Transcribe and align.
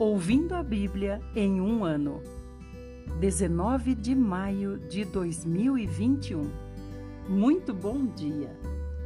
Ouvindo 0.00 0.54
a 0.54 0.62
Bíblia 0.62 1.20
em 1.36 1.60
um 1.60 1.84
ano. 1.84 2.22
19 3.20 3.94
de 3.94 4.14
maio 4.14 4.78
de 4.78 5.04
2021. 5.04 6.50
Muito 7.28 7.74
bom 7.74 8.06
dia! 8.06 8.50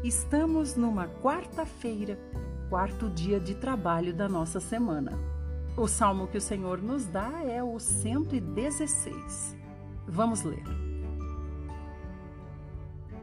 Estamos 0.05 0.77
numa 0.77 1.09
quarta-feira, 1.09 2.17
quarto 2.71 3.11
dia 3.11 3.41
de 3.41 3.57
trabalho 3.57 4.15
da 4.15 4.29
nossa 4.29 4.61
semana. 4.61 5.19
O 5.77 5.89
salmo 5.89 6.29
que 6.29 6.39
o 6.39 6.41
Senhor 6.41 6.81
nos 6.81 7.07
dá 7.07 7.43
é 7.43 7.61
o 7.61 7.81
116. 7.81 9.57
Vamos 10.07 10.45
ler. 10.45 10.63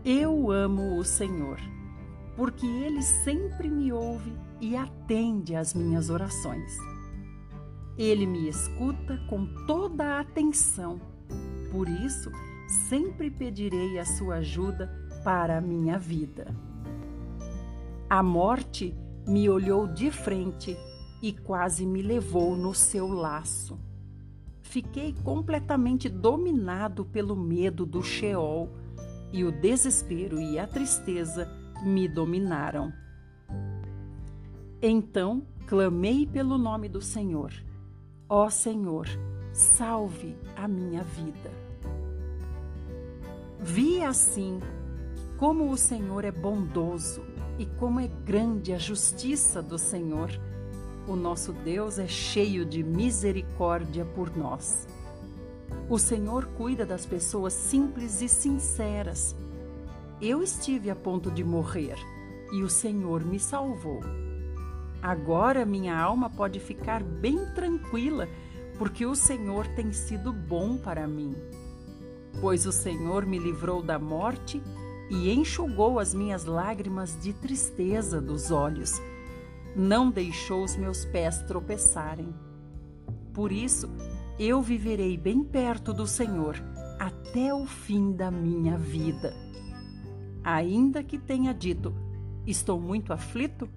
Eu 0.03 0.51
amo 0.51 0.97
o 0.97 1.05
Senhor, 1.05 1.57
porque 2.35 2.67
ele 2.67 3.01
sempre 3.01 3.69
me 3.69 3.93
ouve 3.93 4.33
e 4.59 4.75
atende 4.75 5.55
às 5.55 5.73
minhas 5.73 6.09
orações. 6.09 6.90
Ele 8.01 8.25
me 8.25 8.49
escuta 8.49 9.15
com 9.29 9.45
toda 9.67 10.15
a 10.15 10.21
atenção. 10.21 10.99
Por 11.71 11.87
isso, 11.87 12.31
sempre 12.89 13.29
pedirei 13.29 13.99
a 13.99 14.05
sua 14.05 14.37
ajuda 14.37 14.91
para 15.23 15.59
a 15.59 15.61
minha 15.61 15.99
vida. 15.99 16.47
A 18.09 18.23
morte 18.23 18.91
me 19.27 19.47
olhou 19.47 19.85
de 19.85 20.09
frente 20.09 20.75
e 21.21 21.31
quase 21.31 21.85
me 21.85 22.01
levou 22.01 22.57
no 22.57 22.73
seu 22.73 23.07
laço. 23.07 23.79
Fiquei 24.63 25.13
completamente 25.23 26.09
dominado 26.09 27.05
pelo 27.05 27.35
medo 27.35 27.85
do 27.85 28.01
Sheol 28.01 28.67
e 29.31 29.43
o 29.43 29.51
desespero 29.51 30.41
e 30.41 30.57
a 30.57 30.65
tristeza 30.65 31.47
me 31.85 32.07
dominaram. 32.07 32.91
Então 34.81 35.45
clamei 35.67 36.25
pelo 36.25 36.57
nome 36.57 36.89
do 36.89 36.99
Senhor 36.99 37.53
Ó 38.33 38.49
Senhor, 38.49 39.09
salve 39.51 40.37
a 40.55 40.65
minha 40.65 41.03
vida. 41.03 41.51
Vi 43.59 44.01
assim 44.01 44.57
como 45.37 45.69
o 45.69 45.75
Senhor 45.75 46.23
é 46.23 46.31
bondoso 46.31 47.25
e 47.59 47.65
como 47.65 47.99
é 47.99 48.07
grande 48.07 48.71
a 48.71 48.77
justiça 48.77 49.61
do 49.61 49.77
Senhor. 49.77 50.29
O 51.09 51.13
nosso 51.17 51.51
Deus 51.51 51.99
é 51.99 52.07
cheio 52.07 52.65
de 52.65 52.81
misericórdia 52.81 54.05
por 54.05 54.33
nós. 54.33 54.87
O 55.89 55.99
Senhor 55.99 56.45
cuida 56.55 56.85
das 56.85 57.05
pessoas 57.05 57.51
simples 57.51 58.21
e 58.21 58.29
sinceras. 58.29 59.35
Eu 60.21 60.41
estive 60.41 60.89
a 60.89 60.95
ponto 60.95 61.29
de 61.29 61.43
morrer 61.43 61.97
e 62.53 62.63
o 62.63 62.69
Senhor 62.69 63.25
me 63.25 63.41
salvou. 63.41 63.99
Agora 65.01 65.65
minha 65.65 65.97
alma 65.97 66.29
pode 66.29 66.59
ficar 66.59 67.01
bem 67.01 67.45
tranquila, 67.55 68.29
porque 68.77 69.05
o 69.05 69.15
Senhor 69.15 69.67
tem 69.67 69.91
sido 69.91 70.31
bom 70.31 70.77
para 70.77 71.07
mim. 71.07 71.35
Pois 72.39 72.65
o 72.65 72.71
Senhor 72.71 73.25
me 73.25 73.39
livrou 73.39 73.81
da 73.81 73.97
morte 73.97 74.61
e 75.09 75.31
enxugou 75.31 75.99
as 75.99 76.13
minhas 76.13 76.45
lágrimas 76.45 77.19
de 77.21 77.33
tristeza 77.33 78.21
dos 78.21 78.51
olhos. 78.51 79.01
Não 79.75 80.09
deixou 80.09 80.63
os 80.63 80.75
meus 80.75 81.03
pés 81.05 81.41
tropeçarem. 81.43 82.33
Por 83.33 83.51
isso, 83.51 83.89
eu 84.39 84.61
viverei 84.61 85.17
bem 85.17 85.43
perto 85.43 85.93
do 85.93 86.05
Senhor 86.05 86.55
até 86.99 87.53
o 87.53 87.65
fim 87.65 88.11
da 88.11 88.29
minha 88.29 88.77
vida. 88.77 89.33
Ainda 90.43 91.03
que 91.03 91.17
tenha 91.17 91.53
dito: 91.53 91.93
Estou 92.45 92.79
muito 92.79 93.13
aflito, 93.13 93.69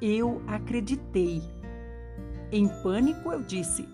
eu 0.00 0.42
acreditei. 0.46 1.42
Em 2.52 2.68
pânico, 2.82 3.30
eu 3.32 3.42
disse: 3.42 3.88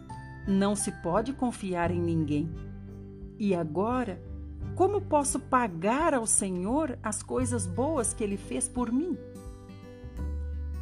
não 0.47 0.77
se 0.77 0.93
pode 0.93 1.33
confiar 1.33 1.91
em 1.91 2.01
ninguém. 2.01 2.49
E 3.39 3.55
agora, 3.55 4.23
como 4.77 5.01
posso 5.01 5.41
pagar 5.41 6.15
ao 6.15 6.27
Senhor 6.27 6.99
as 7.03 7.23
coisas 7.23 7.67
boas 7.67 8.15
que 8.15 8.23
ele 8.23 8.37
fez 8.37 8.69
por 8.69 8.93
mim? 8.93 9.19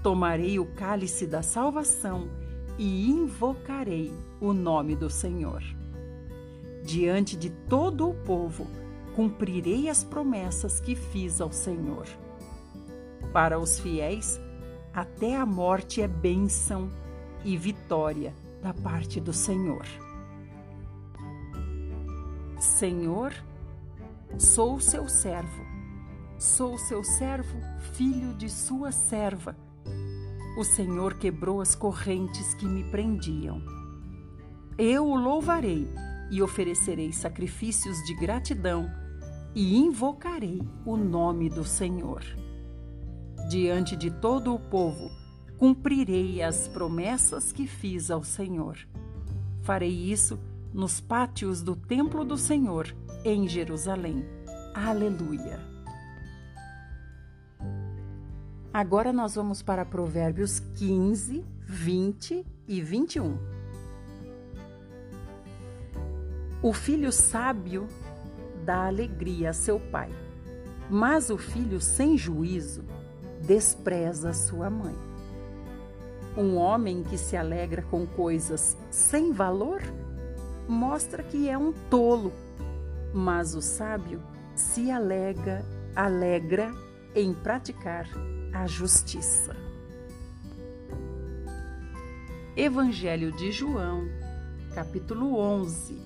Tomarei 0.03 0.59
o 0.59 0.67
cálice 0.67 1.27
da 1.27 1.43
salvação 1.43 2.29
e 2.79 3.09
invocarei 3.09 4.13
o 4.41 4.53
nome 4.53 4.95
do 4.95 5.09
Senhor. 5.09 5.63
Diante 6.85 7.37
de 7.37 7.49
todo 7.49 8.11
o 8.11 8.15
povo, 8.15 8.67
cumprirei 9.17 9.89
as 9.89 10.05
promessas 10.05 10.79
que 10.79 10.95
fiz 10.95 11.41
ao 11.41 11.51
Senhor. 11.51 12.07
Para 13.33 13.59
os 13.59 13.81
fiéis, 13.81 14.39
até 14.95 15.37
a 15.37 15.45
morte 15.45 16.01
é 16.01 16.07
bênção 16.07 16.89
e 17.45 17.57
vitória 17.57 18.33
da 18.63 18.73
parte 18.73 19.21
do 19.21 19.33
Senhor. 19.33 19.85
Senhor, 22.61 23.35
sou 24.39 24.79
seu 24.79 25.09
servo, 25.09 25.65
sou 26.39 26.79
seu 26.79 27.03
servo, 27.03 27.59
filho 27.93 28.35
de 28.35 28.49
sua 28.49 28.93
serva. 28.93 29.57
O 30.57 30.63
Senhor 30.63 31.15
quebrou 31.15 31.61
as 31.61 31.75
correntes 31.75 32.55
que 32.55 32.65
me 32.65 32.85
prendiam. 32.85 33.61
Eu 34.79 35.09
o 35.09 35.17
louvarei 35.17 35.89
e 36.31 36.41
oferecerei 36.41 37.13
sacrifícios 37.13 37.99
de 38.05 38.15
gratidão 38.15 38.89
e 39.57 39.77
invocarei 39.77 40.63
o 40.87 40.97
nome 40.97 41.51
do 41.51 41.65
Senhor 41.65 42.23
diante 43.49 43.97
de 43.97 44.11
todo 44.11 44.55
o 44.55 44.59
povo, 44.59 45.11
cumprirei 45.59 46.43
as 46.43 46.69
promessas 46.69 47.53
que 47.53 47.67
fiz 47.67 48.11
ao 48.11 48.25
Senhor. 48.25 48.77
Farei 49.63 49.93
isso 49.93 50.39
nos 50.73 51.01
pátios 51.01 51.63
do 51.63 51.77
templo 51.77 52.25
do 52.25 52.37
Senhor, 52.37 52.95
em 53.25 53.49
Jerusalém. 53.49 54.25
Aleluia. 54.75 55.61
Agora 58.73 59.13
nós 59.13 59.37
vamos 59.37 59.63
para 59.63 59.85
Provérbios 59.85 60.59
15, 60.77 61.45
20 61.61 62.45
e 62.67 62.83
21. 62.83 63.39
O 66.61 66.73
filho 66.73 67.13
sábio 67.13 67.87
dá 68.65 68.87
alegria 68.87 69.51
a 69.51 69.53
seu 69.53 69.79
pai, 69.79 70.11
mas 70.91 71.31
o 71.31 71.39
filho 71.39 71.81
sem 71.81 72.19
juízo 72.19 72.85
despreza 73.47 74.33
sua 74.33 74.71
mãe. 74.71 74.95
Um 76.37 76.57
homem 76.57 77.03
que 77.03 77.17
se 77.17 77.37
alegra 77.37 77.83
com 77.83 78.07
coisas 78.07 78.77
sem 78.91 79.33
valor 79.33 79.83
mostra 80.67 81.23
que 81.23 81.49
é 81.49 81.57
um 81.57 81.73
tolo, 81.91 82.33
mas 83.13 83.55
o 83.55 83.61
sábio 83.61 84.23
se 84.55 84.91
alega, 84.91 85.65
alegra 85.95 86.73
em 87.15 87.33
praticar 87.35 88.09
a 88.53 88.67
justiça. 88.67 89.55
Evangelho 92.57 93.31
de 93.33 93.53
João, 93.53 94.09
capítulo 94.75 95.37
11. 95.37 96.03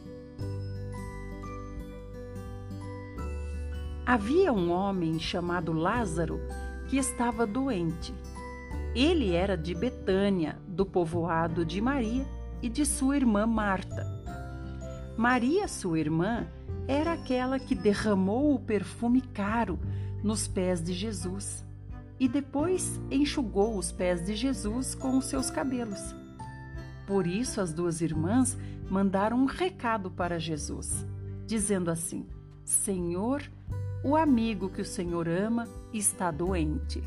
Havia 4.04 4.52
um 4.52 4.70
homem 4.70 5.18
chamado 5.18 5.72
Lázaro 5.72 6.40
que 6.88 6.96
estava 6.96 7.46
doente. 7.46 8.14
Ele 8.94 9.32
era 9.32 9.56
de 9.56 9.74
Betânia, 9.74 10.58
do 10.66 10.84
povoado 10.84 11.64
de 11.64 11.80
Maria 11.80 12.26
e 12.62 12.68
de 12.68 12.84
sua 12.84 13.16
irmã 13.16 13.46
Marta. 13.46 14.06
Maria, 15.16 15.68
sua 15.68 15.98
irmã, 15.98 16.46
era 16.86 17.12
aquela 17.12 17.58
que 17.58 17.74
derramou 17.74 18.54
o 18.54 18.58
perfume 18.58 19.20
caro 19.20 19.78
nos 20.22 20.48
pés 20.48 20.82
de 20.82 20.92
Jesus 20.92 21.64
e 22.18 22.28
depois 22.28 23.00
enxugou 23.10 23.76
os 23.76 23.92
pés 23.92 24.24
de 24.24 24.34
Jesus 24.34 24.94
com 24.94 25.18
os 25.18 25.26
seus 25.26 25.50
cabelos. 25.50 26.14
Por 27.06 27.26
isso, 27.26 27.60
as 27.60 27.72
duas 27.72 28.00
irmãs 28.00 28.56
mandaram 28.90 29.38
um 29.38 29.44
recado 29.44 30.10
para 30.10 30.38
Jesus, 30.38 31.06
dizendo 31.46 31.90
assim: 31.90 32.26
Senhor, 32.64 33.42
o 34.02 34.16
amigo 34.16 34.68
que 34.68 34.82
o 34.82 34.84
Senhor 34.84 35.28
ama 35.28 35.68
está 35.92 36.30
doente. 36.30 37.02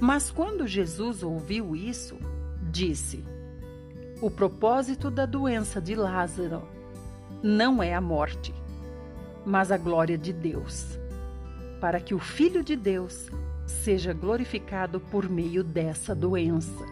Mas 0.00 0.30
quando 0.30 0.66
Jesus 0.66 1.22
ouviu 1.22 1.74
isso, 1.74 2.16
disse: 2.62 3.24
O 4.20 4.30
propósito 4.30 5.10
da 5.10 5.26
doença 5.26 5.80
de 5.80 5.94
Lázaro 5.94 6.62
não 7.42 7.82
é 7.82 7.94
a 7.94 8.00
morte, 8.00 8.54
mas 9.44 9.72
a 9.72 9.76
glória 9.76 10.16
de 10.16 10.32
Deus, 10.32 10.98
para 11.80 12.00
que 12.00 12.14
o 12.14 12.18
Filho 12.18 12.62
de 12.62 12.76
Deus 12.76 13.28
seja 13.66 14.12
glorificado 14.12 15.00
por 15.00 15.28
meio 15.28 15.62
dessa 15.64 16.14
doença. 16.14 16.86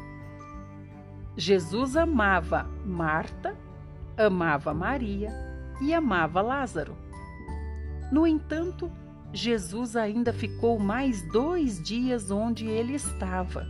Jesus 1.37 1.97
amava 1.97 2.69
Marta, 2.85 3.57
amava 4.17 4.73
Maria 4.73 5.31
e 5.81 5.93
amava 5.93 6.41
Lázaro. 6.41 6.97
No 8.11 8.27
entanto, 8.27 8.91
Jesus 9.37 9.97
ainda 9.97 10.33
ficou 10.33 10.79
mais 10.79 11.21
dois 11.31 11.83
dias 11.83 12.31
onde 12.31 12.67
ele 12.67 12.95
estava. 12.95 13.67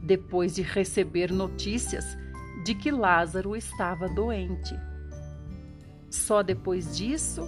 depois 0.00 0.54
de 0.54 0.62
receber 0.62 1.32
notícias 1.32 2.16
de 2.64 2.72
que 2.72 2.92
Lázaro 2.92 3.56
estava 3.56 4.08
doente. 4.08 4.72
Só 6.08 6.44
depois 6.44 6.96
disso, 6.96 7.42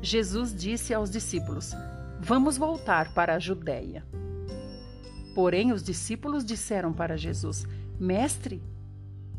Jesus 0.00 0.54
disse 0.54 0.94
aos 0.94 1.10
discípulos: 1.10 1.72
Vamos 2.20 2.56
voltar 2.56 3.12
para 3.12 3.34
a 3.34 3.38
Judéia. 3.40 4.06
Porém, 5.34 5.72
os 5.72 5.82
discípulos 5.82 6.44
disseram 6.44 6.92
para 6.92 7.16
Jesus: 7.16 7.66
Mestre, 7.98 8.62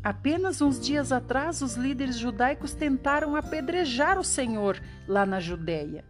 apenas 0.04 0.60
uns 0.60 0.78
dias 0.78 1.10
atrás 1.10 1.62
os 1.62 1.76
líderes 1.76 2.18
judaicos 2.18 2.74
tentaram 2.74 3.34
apedrejar 3.34 4.18
o 4.18 4.24
Senhor 4.24 4.78
lá 5.08 5.24
na 5.24 5.40
Judéia. 5.40 6.04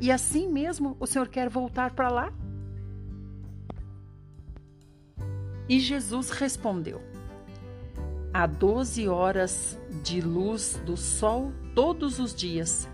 E 0.00 0.12
assim 0.12 0.48
mesmo 0.48 0.96
o 1.00 1.06
Senhor 1.06 1.28
quer 1.28 1.48
voltar 1.48 1.92
para 1.92 2.08
lá? 2.08 2.32
E 5.68 5.80
Jesus 5.80 6.30
respondeu: 6.30 7.00
Há 8.32 8.46
doze 8.46 9.08
horas 9.08 9.78
de 10.02 10.20
luz 10.20 10.80
do 10.86 10.96
sol 10.96 11.52
todos 11.74 12.18
os 12.18 12.34
dias, 12.34 12.88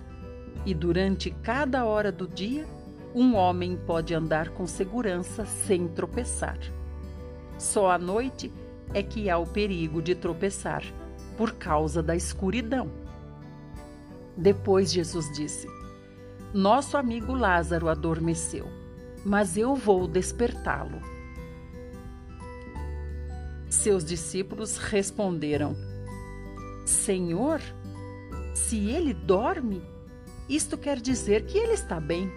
e 0.64 0.74
durante 0.74 1.30
cada 1.30 1.84
hora 1.84 2.10
do 2.10 2.26
dia, 2.26 2.66
um 3.14 3.34
homem 3.34 3.76
pode 3.76 4.14
andar 4.14 4.48
com 4.48 4.66
segurança 4.66 5.44
sem 5.44 5.86
tropeçar. 5.86 6.58
Só 7.58 7.90
à 7.90 7.98
noite 7.98 8.50
é 8.92 9.02
que 9.02 9.28
há 9.28 9.38
o 9.38 9.46
perigo 9.46 10.02
de 10.02 10.14
tropeçar, 10.14 10.82
por 11.36 11.52
causa 11.52 12.02
da 12.02 12.16
escuridão. 12.16 12.90
Depois 14.36 14.90
Jesus 14.90 15.30
disse: 15.32 15.68
Nosso 16.54 16.96
amigo 16.96 17.34
Lázaro 17.34 17.88
adormeceu, 17.88 18.68
mas 19.26 19.56
eu 19.56 19.74
vou 19.74 20.06
despertá-lo. 20.06 21.02
Seus 23.68 24.04
discípulos 24.04 24.76
responderam: 24.76 25.74
Senhor, 26.86 27.60
se 28.54 28.88
ele 28.88 29.12
dorme, 29.12 29.82
isto 30.48 30.78
quer 30.78 31.00
dizer 31.00 31.44
que 31.44 31.58
ele 31.58 31.72
está 31.72 31.98
bem. 31.98 32.30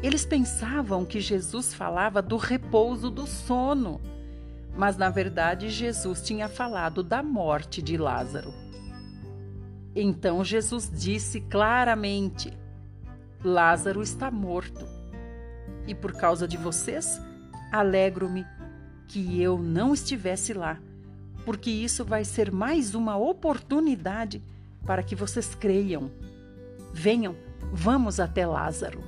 Eles 0.00 0.24
pensavam 0.24 1.04
que 1.04 1.18
Jesus 1.18 1.74
falava 1.74 2.22
do 2.22 2.36
repouso 2.36 3.10
do 3.10 3.26
sono, 3.26 4.00
mas 4.76 4.96
na 4.96 5.10
verdade 5.10 5.70
Jesus 5.70 6.22
tinha 6.22 6.48
falado 6.48 7.02
da 7.02 7.20
morte 7.20 7.82
de 7.82 7.96
Lázaro. 7.96 8.54
Então 9.94 10.44
Jesus 10.44 10.90
disse 10.92 11.40
claramente: 11.40 12.52
Lázaro 13.44 14.02
está 14.02 14.30
morto. 14.30 14.84
E 15.86 15.94
por 15.94 16.12
causa 16.12 16.48
de 16.48 16.56
vocês, 16.56 17.20
alegro-me 17.70 18.44
que 19.06 19.40
eu 19.40 19.58
não 19.58 19.92
estivesse 19.92 20.54
lá, 20.54 20.80
porque 21.44 21.70
isso 21.70 22.04
vai 22.04 22.24
ser 22.24 22.50
mais 22.50 22.94
uma 22.94 23.16
oportunidade 23.16 24.42
para 24.86 25.02
que 25.02 25.14
vocês 25.14 25.54
creiam. 25.54 26.10
Venham, 26.92 27.36
vamos 27.72 28.18
até 28.18 28.46
Lázaro. 28.46 29.02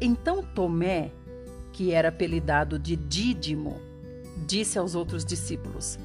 Então 0.00 0.42
Tomé, 0.42 1.12
que 1.72 1.92
era 1.92 2.08
apelidado 2.08 2.78
de 2.78 2.96
Dídimo, 2.96 3.80
disse 4.46 4.78
aos 4.78 4.94
outros 4.94 5.24
discípulos: 5.24 5.98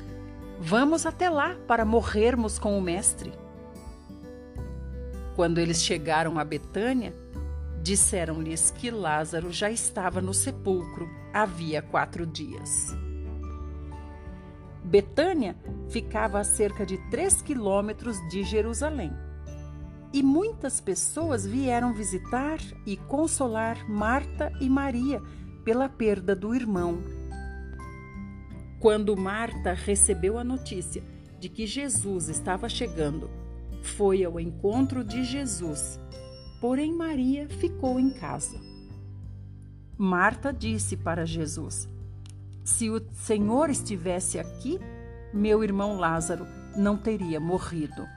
Vamos 0.66 1.06
até 1.06 1.30
lá 1.30 1.56
para 1.68 1.84
morrermos 1.86 2.58
com 2.58 2.78
o 2.78 2.82
Mestre. 2.82 3.34
Quando 5.36 5.60
eles 5.60 5.84
chegaram 5.84 6.40
a 6.40 6.44
Betânia, 6.44 7.14
Disseram-lhes 7.84 8.72
que 8.72 8.90
Lázaro 8.90 9.52
já 9.52 9.70
estava 9.70 10.22
no 10.22 10.34
sepulcro 10.34 11.06
havia 11.34 11.82
quatro 11.82 12.26
dias. 12.26 12.96
Betânia 14.82 15.58
ficava 15.90 16.40
a 16.40 16.46
cerca 16.46 16.86
de 16.86 16.98
três 17.10 17.42
quilômetros 17.42 18.18
de 18.30 18.42
Jerusalém. 18.42 19.12
E 20.14 20.24
muitas 20.24 20.80
pessoas 20.80 21.46
vieram 21.46 21.94
visitar 21.94 22.60
e 22.86 22.96
consolar 22.96 23.86
Marta 23.90 24.50
e 24.62 24.70
Maria 24.70 25.22
pela 25.66 25.90
perda 25.90 26.34
do 26.34 26.56
irmão. 26.56 27.00
Quando 28.84 29.18
Marta 29.18 29.74
recebeu 29.74 30.38
a 30.38 30.44
notícia 30.44 31.04
de 31.40 31.50
que 31.50 31.66
Jesus 31.66 32.30
estava 32.30 32.70
chegando, 32.70 33.32
foi 33.82 34.24
ao 34.24 34.40
encontro 34.40 35.04
de 35.04 35.24
Jesus 35.24 36.00
Porém, 36.64 36.94
Maria 36.94 37.50
ficou 37.50 38.00
em 38.00 38.10
casa. 38.10 38.58
Marta 39.98 40.54
disse 40.54 40.96
para 40.96 41.26
Jesus: 41.26 41.90
Se 42.64 42.90
o 42.90 43.02
Senhor 43.12 43.70
estivesse 43.70 44.40
aqui, 44.40 44.80
meu 45.34 45.62
irmão 45.62 45.98
Lázaro 45.98 46.48
não 46.78 46.96
teria 46.96 47.38
morrido. 47.38 48.08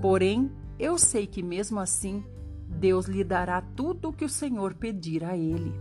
Porém, 0.00 0.50
eu 0.76 0.98
sei 0.98 1.24
que 1.24 1.40
mesmo 1.40 1.78
assim, 1.78 2.24
Deus 2.66 3.06
lhe 3.06 3.22
dará 3.22 3.62
tudo 3.62 4.08
o 4.08 4.12
que 4.12 4.24
o 4.24 4.28
Senhor 4.28 4.74
pedir 4.74 5.22
a 5.22 5.36
ele. 5.36 5.72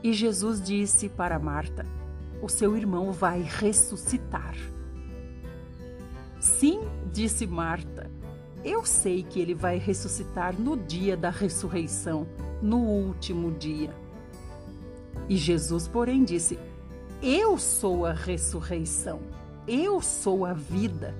E 0.00 0.12
Jesus 0.12 0.62
disse 0.62 1.08
para 1.08 1.40
Marta: 1.40 1.84
O 2.42 2.48
seu 2.48 2.76
irmão 2.76 3.12
vai 3.12 3.40
ressuscitar. 3.40 4.56
Sim, 6.40 6.80
disse 7.12 7.46
Marta, 7.46 8.10
eu 8.64 8.84
sei 8.84 9.22
que 9.22 9.40
ele 9.40 9.54
vai 9.54 9.78
ressuscitar 9.78 10.60
no 10.60 10.76
dia 10.76 11.16
da 11.16 11.30
ressurreição, 11.30 12.26
no 12.60 12.78
último 12.78 13.52
dia. 13.52 13.94
E 15.28 15.36
Jesus, 15.36 15.86
porém, 15.86 16.24
disse: 16.24 16.58
Eu 17.22 17.56
sou 17.58 18.04
a 18.04 18.12
ressurreição, 18.12 19.20
eu 19.68 20.00
sou 20.00 20.44
a 20.44 20.52
vida. 20.52 21.14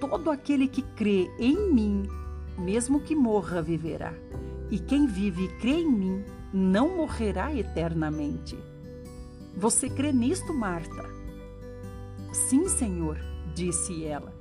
Todo 0.00 0.32
aquele 0.32 0.66
que 0.66 0.82
crê 0.82 1.30
em 1.38 1.72
mim, 1.72 2.08
mesmo 2.58 3.00
que 3.00 3.14
morra, 3.14 3.62
viverá. 3.62 4.12
E 4.68 4.80
quem 4.80 5.06
vive 5.06 5.44
e 5.44 5.58
crê 5.58 5.80
em 5.80 5.90
mim, 5.90 6.24
não 6.52 6.96
morrerá 6.96 7.54
eternamente. 7.54 8.58
Você 9.56 9.88
crê 9.88 10.12
nisto, 10.12 10.54
Marta? 10.54 11.04
Sim, 12.32 12.68
Senhor, 12.68 13.18
disse 13.54 14.04
ela 14.04 14.40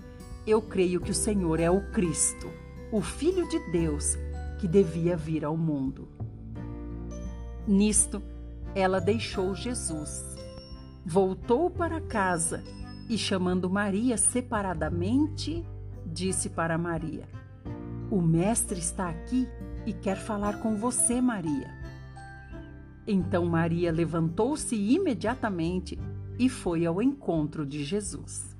eu 0.49 0.61
creio 0.61 0.99
que 0.99 1.11
o 1.11 1.15
Senhor 1.15 1.59
é 1.59 1.69
o 1.69 1.91
Cristo, 1.91 2.51
o 2.91 3.01
Filho 3.01 3.47
de 3.47 3.59
Deus 3.71 4.17
que 4.57 4.67
devia 4.67 5.15
vir 5.15 5.45
ao 5.45 5.55
mundo. 5.55 6.07
Nisto, 7.67 8.21
ela 8.73 8.99
deixou 8.99 9.53
Jesus, 9.53 10.35
voltou 11.05 11.69
para 11.69 12.01
casa 12.01 12.63
e, 13.07 13.15
chamando 13.15 13.69
Maria 13.69 14.17
separadamente, 14.17 15.63
disse 16.03 16.49
para 16.49 16.79
Maria: 16.79 17.29
O 18.09 18.19
Mestre 18.19 18.79
está 18.79 19.07
aqui 19.07 19.47
e 19.85 19.93
quer 19.93 20.17
falar 20.17 20.59
com 20.61 20.75
você, 20.75 21.21
Maria. 21.21 21.78
Então 23.11 23.43
Maria 23.43 23.91
levantou-se 23.91 24.75
imediatamente 24.75 25.97
e 26.37 26.47
foi 26.47 26.85
ao 26.85 27.01
encontro 27.01 27.65
de 27.65 27.83
Jesus. 27.83 28.55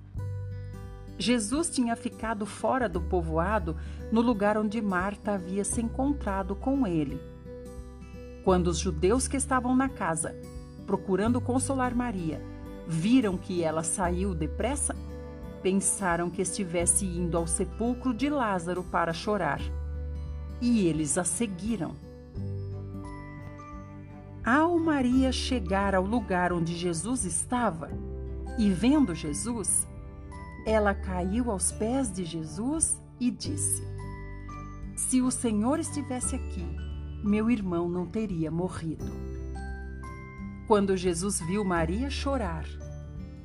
Jesus 1.20 1.70
tinha 1.70 1.96
ficado 1.96 2.48
fora 2.48 2.90
do 2.90 3.00
povoado, 3.00 3.78
no 4.12 4.22
lugar 4.22 4.58
onde 4.58 4.82
Marta 4.82 5.34
havia 5.34 5.64
se 5.64 5.80
encontrado 5.82 6.56
com 6.56 6.88
ele. 6.88 7.22
Quando 8.44 8.70
os 8.70 8.80
judeus 8.80 9.28
que 9.28 9.38
estavam 9.38 9.76
na 9.76 9.88
casa, 9.88 10.36
procurando 10.88 11.40
consolar 11.40 11.96
Maria, 11.96 12.42
viram 12.88 13.38
que 13.38 13.62
ela 13.62 13.84
saiu 13.84 14.34
depressa, 14.34 14.96
pensaram 15.62 16.28
que 16.28 16.42
estivesse 16.42 17.06
indo 17.06 17.38
ao 17.38 17.46
sepulcro 17.46 18.16
de 18.16 18.32
Lázaro 18.32 18.84
para 18.84 19.14
chorar. 19.14 19.62
E 20.60 20.88
eles 20.88 21.20
a 21.20 21.24
seguiram. 21.24 22.09
Ao 24.52 24.80
Maria 24.80 25.32
chegar 25.32 25.94
ao 25.94 26.04
lugar 26.04 26.52
onde 26.52 26.76
Jesus 26.76 27.24
estava 27.24 27.92
e 28.58 28.72
vendo 28.72 29.14
Jesus, 29.14 29.88
ela 30.66 30.92
caiu 30.96 31.52
aos 31.52 31.72
pés 31.72 32.12
de 32.12 32.26
Jesus 32.26 33.00
e 33.20 33.30
disse: 33.30 33.84
Se 34.96 35.22
o 35.22 35.30
Senhor 35.30 35.80
estivesse 35.80 36.36
aqui, 36.36 36.66
meu 37.24 37.52
irmão 37.52 37.88
não 37.88 38.08
teria 38.08 38.50
morrido. 38.50 39.06
Quando 40.66 40.98
Jesus 40.98 41.40
viu 41.42 41.64
Maria 41.64 42.10
chorar 42.10 42.66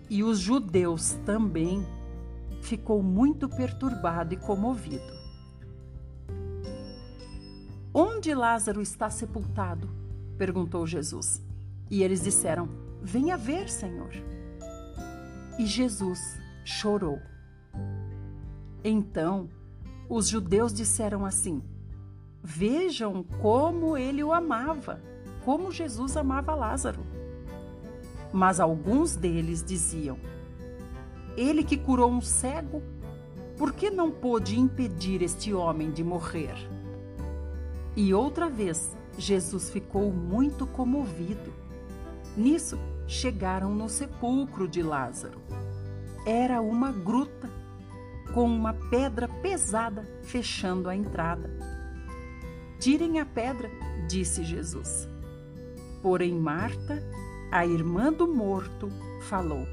e 0.09 0.25
os 0.25 0.39
judeus 0.39 1.19
também, 1.27 1.87
ficou 2.63 3.03
muito 3.03 3.47
perturbado 3.47 4.33
e 4.33 4.39
comovido. 4.39 5.13
Onde 7.93 8.35
Lázaro 8.35 8.81
está 8.81 9.11
sepultado? 9.11 10.04
Perguntou 10.35 10.87
Jesus. 10.87 11.43
E 11.91 12.03
eles 12.03 12.23
disseram: 12.23 12.69
Venha 13.03 13.37
ver, 13.37 13.69
Senhor. 13.69 14.11
E 15.59 15.67
Jesus 15.67 16.21
chorou. 16.65 17.21
Então, 18.83 19.49
os 20.09 20.29
judeus 20.29 20.73
disseram 20.73 21.25
assim: 21.25 21.63
Vejam 22.43 23.23
como 23.41 23.97
ele 23.97 24.23
o 24.23 24.33
amava, 24.33 25.01
como 25.45 25.71
Jesus 25.71 26.17
amava 26.17 26.55
Lázaro. 26.55 27.01
Mas 28.33 28.61
alguns 28.61 29.17
deles 29.17 29.63
diziam: 29.63 30.19
Ele 31.37 31.63
que 31.63 31.77
curou 31.77 32.11
um 32.11 32.21
cego, 32.21 32.83
por 33.57 33.73
que 33.73 33.91
não 33.91 34.11
pôde 34.11 34.59
impedir 34.59 35.23
este 35.23 35.55
homem 35.55 35.91
de 35.91 36.03
morrer? 36.03 36.55
E 37.97 38.13
outra 38.13 38.51
vez, 38.51 38.97
Jesus 39.19 39.71
ficou 39.71 40.13
muito 40.13 40.67
comovido. 40.67 41.53
Nisso, 42.37 42.79
chegaram 43.07 43.75
no 43.75 43.89
sepulcro 43.89 44.67
de 44.67 44.83
Lázaro. 44.83 45.41
Era 46.27 46.61
uma 46.61 46.91
gruta 46.91 47.51
com 48.33 48.45
uma 48.45 48.73
pedra 48.73 49.29
pesada 49.29 50.09
fechando 50.23 50.89
a 50.89 50.97
entrada. 50.97 51.51
Tirem 52.81 53.21
a 53.21 53.27
pedra, 53.27 53.71
disse 54.09 54.43
Jesus. 54.43 55.09
Porém, 56.03 56.35
Marta, 56.35 57.03
a 57.51 57.65
irmã 57.65 58.13
do 58.13 58.27
morto, 58.27 58.91
falou: 59.23 59.67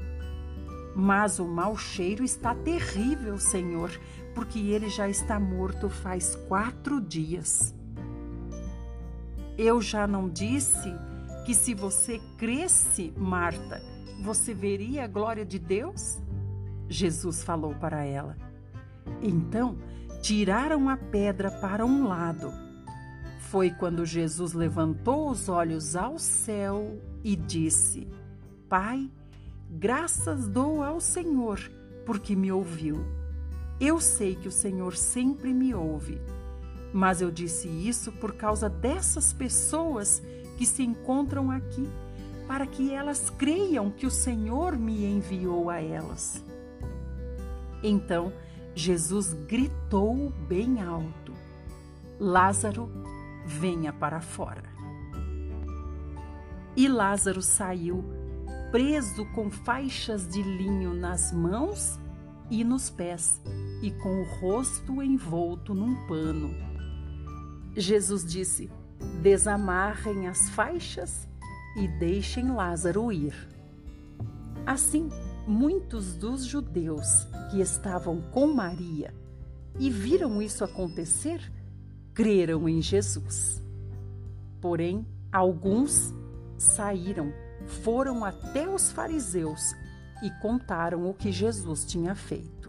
Mas 0.94 1.38
o 1.38 1.44
mau 1.44 1.76
cheiro 1.76 2.22
está 2.22 2.54
terrível, 2.54 3.38
Senhor, 3.38 3.90
porque 4.34 4.58
ele 4.58 4.88
já 4.88 5.08
está 5.08 5.38
morto 5.38 5.88
faz 5.88 6.36
quatro 6.48 7.00
dias. 7.00 7.74
Eu 9.56 9.80
já 9.80 10.06
não 10.06 10.28
disse 10.28 10.92
que 11.44 11.54
se 11.54 11.74
você 11.74 12.20
cresce, 12.38 13.12
Marta, 13.16 13.82
você 14.22 14.54
veria 14.54 15.04
a 15.04 15.08
glória 15.08 15.44
de 15.44 15.58
Deus? 15.58 16.20
Jesus 16.88 17.42
falou 17.42 17.74
para 17.74 18.04
ela. 18.04 18.36
Então 19.20 19.78
tiraram 20.20 20.88
a 20.88 20.96
pedra 20.96 21.50
para 21.50 21.84
um 21.84 22.06
lado. 22.06 22.52
Foi 23.38 23.70
quando 23.70 24.06
Jesus 24.06 24.52
levantou 24.52 25.28
os 25.28 25.48
olhos 25.48 25.96
ao 25.96 26.18
céu 26.18 26.98
e 27.22 27.36
disse: 27.36 28.08
Pai, 28.68 29.10
graças 29.68 30.48
dou 30.48 30.82
ao 30.82 31.00
Senhor, 31.00 31.58
porque 32.06 32.34
me 32.36 32.50
ouviu. 32.50 33.04
Eu 33.80 34.00
sei 34.00 34.36
que 34.36 34.48
o 34.48 34.52
Senhor 34.52 34.96
sempre 34.96 35.52
me 35.52 35.74
ouve, 35.74 36.20
mas 36.92 37.22
eu 37.22 37.30
disse 37.30 37.68
isso 37.68 38.12
por 38.12 38.34
causa 38.34 38.68
dessas 38.68 39.32
pessoas 39.32 40.22
que 40.58 40.66
se 40.66 40.82
encontram 40.82 41.50
aqui, 41.50 41.88
para 42.46 42.66
que 42.66 42.92
elas 42.92 43.30
creiam 43.30 43.90
que 43.90 44.06
o 44.06 44.10
Senhor 44.10 44.76
me 44.76 45.04
enviou 45.04 45.70
a 45.70 45.80
elas. 45.80 46.44
Então 47.82 48.32
Jesus 48.74 49.32
gritou 49.32 50.30
bem 50.48 50.82
alto: 50.82 51.32
Lázaro, 52.20 52.90
venha 53.46 53.92
para 53.92 54.20
fora. 54.20 54.70
E 56.76 56.88
Lázaro 56.88 57.42
saiu, 57.42 58.04
preso 58.70 59.26
com 59.32 59.50
faixas 59.50 60.26
de 60.26 60.42
linho 60.42 60.94
nas 60.94 61.32
mãos 61.32 61.98
e 62.50 62.64
nos 62.64 62.88
pés, 62.88 63.40
e 63.82 63.90
com 63.90 64.20
o 64.20 64.24
rosto 64.24 65.02
envolto 65.02 65.74
num 65.74 65.94
pano. 66.06 66.71
Jesus 67.76 68.24
disse: 68.24 68.70
Desamarrem 69.22 70.28
as 70.28 70.50
faixas 70.50 71.28
e 71.76 71.88
deixem 71.88 72.52
Lázaro 72.52 73.10
ir. 73.10 73.34
Assim, 74.66 75.08
muitos 75.46 76.14
dos 76.14 76.44
judeus 76.44 77.26
que 77.50 77.60
estavam 77.60 78.20
com 78.30 78.46
Maria 78.52 79.14
e 79.78 79.90
viram 79.90 80.40
isso 80.42 80.64
acontecer 80.64 81.50
creram 82.14 82.68
em 82.68 82.80
Jesus. 82.80 83.62
Porém, 84.60 85.06
alguns 85.32 86.12
saíram, 86.58 87.32
foram 87.66 88.24
até 88.24 88.68
os 88.68 88.92
fariseus 88.92 89.74
e 90.22 90.30
contaram 90.40 91.08
o 91.08 91.14
que 91.14 91.32
Jesus 91.32 91.84
tinha 91.84 92.14
feito. 92.14 92.61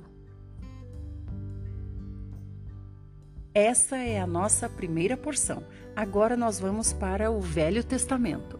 Essa 3.55 3.97
é 3.97 4.19
a 4.19 4.25
nossa 4.25 4.67
primeira 4.67 5.15
porção. 5.15 5.63
Agora 5.95 6.35
nós 6.35 6.59
vamos 6.59 6.91
para 6.91 7.29
o 7.29 7.39
Velho 7.39 7.83
Testamento. 7.83 8.59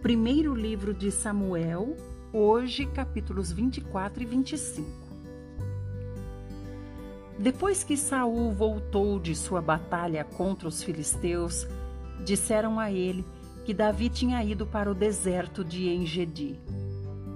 Primeiro 0.00 0.54
livro 0.54 0.94
de 0.94 1.10
Samuel, 1.10 1.96
hoje 2.32 2.86
capítulos 2.86 3.50
24 3.50 4.22
e 4.22 4.26
25. 4.26 4.88
Depois 7.36 7.82
que 7.82 7.96
Saul 7.96 8.52
voltou 8.52 9.18
de 9.18 9.34
sua 9.34 9.60
batalha 9.60 10.22
contra 10.22 10.68
os 10.68 10.84
filisteus, 10.84 11.66
disseram 12.24 12.78
a 12.78 12.92
ele 12.92 13.24
que 13.64 13.74
Davi 13.74 14.08
tinha 14.08 14.42
ido 14.42 14.66
para 14.66 14.90
o 14.90 14.94
deserto 14.94 15.64
de 15.64 15.88
Engedi. 15.88 16.58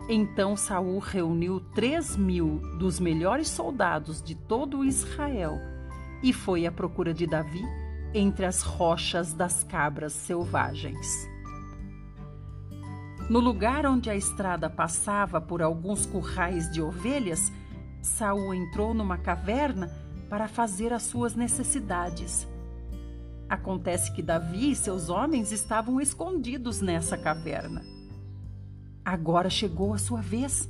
Então 0.08 0.56
Saul 0.56 0.98
reuniu 0.98 1.60
três 1.74 2.16
mil 2.16 2.60
dos 2.78 3.00
melhores 3.00 3.48
soldados 3.48 4.22
de 4.22 4.34
todo 4.34 4.84
Israel 4.84 5.58
e 6.22 6.32
foi 6.32 6.66
à 6.66 6.72
procura 6.72 7.14
de 7.14 7.26
Davi 7.26 7.62
entre 8.12 8.44
as 8.46 8.62
rochas 8.62 9.32
das 9.32 9.64
cabras 9.64 10.12
selvagens. 10.12 11.28
No 13.28 13.40
lugar 13.40 13.86
onde 13.86 14.10
a 14.10 14.14
estrada 14.14 14.68
passava 14.68 15.40
por 15.40 15.62
alguns 15.62 16.04
currais 16.04 16.70
de 16.70 16.82
ovelhas, 16.82 17.50
Saul 18.02 18.52
entrou 18.52 18.92
numa 18.92 19.16
caverna 19.16 19.90
para 20.28 20.46
fazer 20.46 20.92
as 20.92 21.04
suas 21.04 21.34
necessidades. 21.34 22.46
Acontece 23.48 24.12
que 24.12 24.22
Davi 24.22 24.70
e 24.70 24.76
seus 24.76 25.08
homens 25.08 25.52
estavam 25.52 26.00
escondidos 26.00 26.80
nessa 26.80 27.16
caverna. 27.16 27.84
Agora 29.04 29.50
chegou 29.50 29.92
a 29.92 29.98
sua 29.98 30.20
vez. 30.20 30.68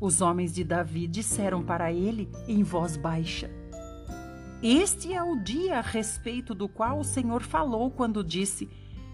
Os 0.00 0.20
homens 0.20 0.54
de 0.54 0.62
Davi 0.62 1.06
disseram 1.06 1.62
para 1.62 1.92
ele 1.92 2.28
em 2.46 2.62
voz 2.62 2.96
baixa: 2.96 3.50
Este 4.62 5.12
é 5.12 5.22
o 5.22 5.36
dia 5.36 5.78
a 5.78 5.80
respeito 5.80 6.54
do 6.54 6.68
qual 6.68 7.00
o 7.00 7.04
Senhor 7.04 7.42
falou 7.42 7.90
quando 7.90 8.22
disse: 8.22 8.68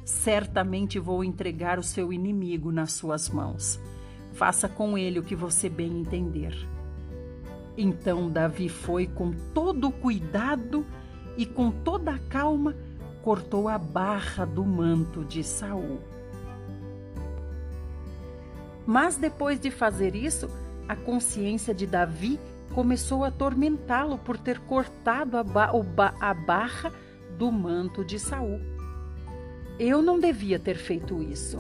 certamente 0.05 0.99
vou 0.99 1.23
entregar 1.25 1.79
o 1.79 1.83
seu 1.83 2.13
inimigo 2.13 2.71
nas 2.71 2.93
suas 2.93 3.29
mãos. 3.29 3.81
Faça 4.33 4.69
com 4.69 4.97
ele 4.97 5.19
o 5.19 5.23
que 5.23 5.35
você 5.35 5.69
bem 5.69 6.01
entender. 6.01 6.55
Então 7.77 8.29
Davi 8.31 8.69
foi 8.69 9.07
com 9.07 9.33
todo 9.55 9.89
o 9.89 9.93
cuidado 9.93 10.85
e 11.37 11.47
com 11.47 11.71
toda 11.71 12.13
a 12.13 12.19
calma 12.19 12.75
cortou 13.23 13.69
a 13.69 13.79
barra 13.79 14.45
do 14.45 14.65
manto 14.65 15.25
de 15.25 15.43
Saul. 15.45 16.01
Mas 18.87 19.17
depois 19.17 19.61
de 19.61 19.71
fazer 19.71 20.15
isso, 20.15 20.49
a 20.89 20.97
consciência 20.97 21.75
de 21.75 21.87
Davi 21.87 22.41
começou 22.75 23.25
a 23.25 23.29
atormentá-lo 23.29 24.19
por 24.19 24.39
ter 24.39 24.59
cortado 24.61 25.37
a, 25.37 25.43
ba 25.43 25.71
a 26.21 26.35
barra 26.35 26.93
do 27.37 27.51
manto 27.53 28.05
de 28.05 28.19
Saul. 28.19 28.61
Eu 29.79 30.03
não 30.03 30.19
devia 30.19 30.59
ter 30.59 30.77
feito 30.77 31.23
isso, 31.23 31.59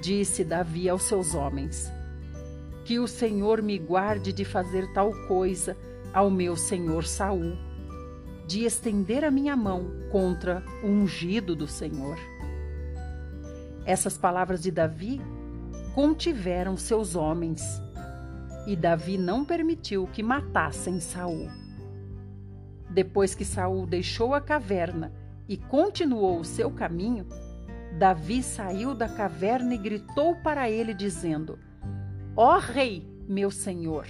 disse 0.00 0.44
Davi 0.44 0.88
aos 0.88 1.04
seus 1.04 1.34
homens. 1.34 1.90
Que 2.84 2.98
o 2.98 3.06
Senhor 3.06 3.62
me 3.62 3.78
guarde 3.78 4.32
de 4.32 4.44
fazer 4.44 4.92
tal 4.92 5.12
coisa 5.26 5.76
ao 6.12 6.30
meu 6.30 6.56
senhor 6.56 7.04
Saul, 7.04 7.56
de 8.52 8.66
estender 8.66 9.24
a 9.24 9.30
minha 9.30 9.56
mão 9.56 9.90
contra 10.10 10.62
o 10.84 10.86
ungido 10.86 11.56
do 11.56 11.66
Senhor. 11.66 12.18
Essas 13.86 14.18
palavras 14.18 14.62
de 14.62 14.70
Davi 14.70 15.22
contiveram 15.94 16.76
seus 16.76 17.16
homens, 17.16 17.62
e 18.66 18.76
Davi 18.76 19.16
não 19.16 19.42
permitiu 19.42 20.06
que 20.06 20.22
matassem 20.22 21.00
Saul. 21.00 21.48
Depois 22.90 23.34
que 23.34 23.42
Saul 23.42 23.86
deixou 23.86 24.34
a 24.34 24.40
caverna 24.40 25.14
e 25.48 25.56
continuou 25.56 26.38
o 26.38 26.44
seu 26.44 26.70
caminho, 26.70 27.26
Davi 27.98 28.42
saiu 28.42 28.94
da 28.94 29.08
caverna 29.08 29.74
e 29.74 29.78
gritou 29.78 30.36
para 30.36 30.68
ele, 30.68 30.92
dizendo: 30.92 31.58
Ó 32.36 32.56
oh, 32.56 32.58
rei, 32.58 33.08
meu 33.26 33.50
senhor! 33.50 34.06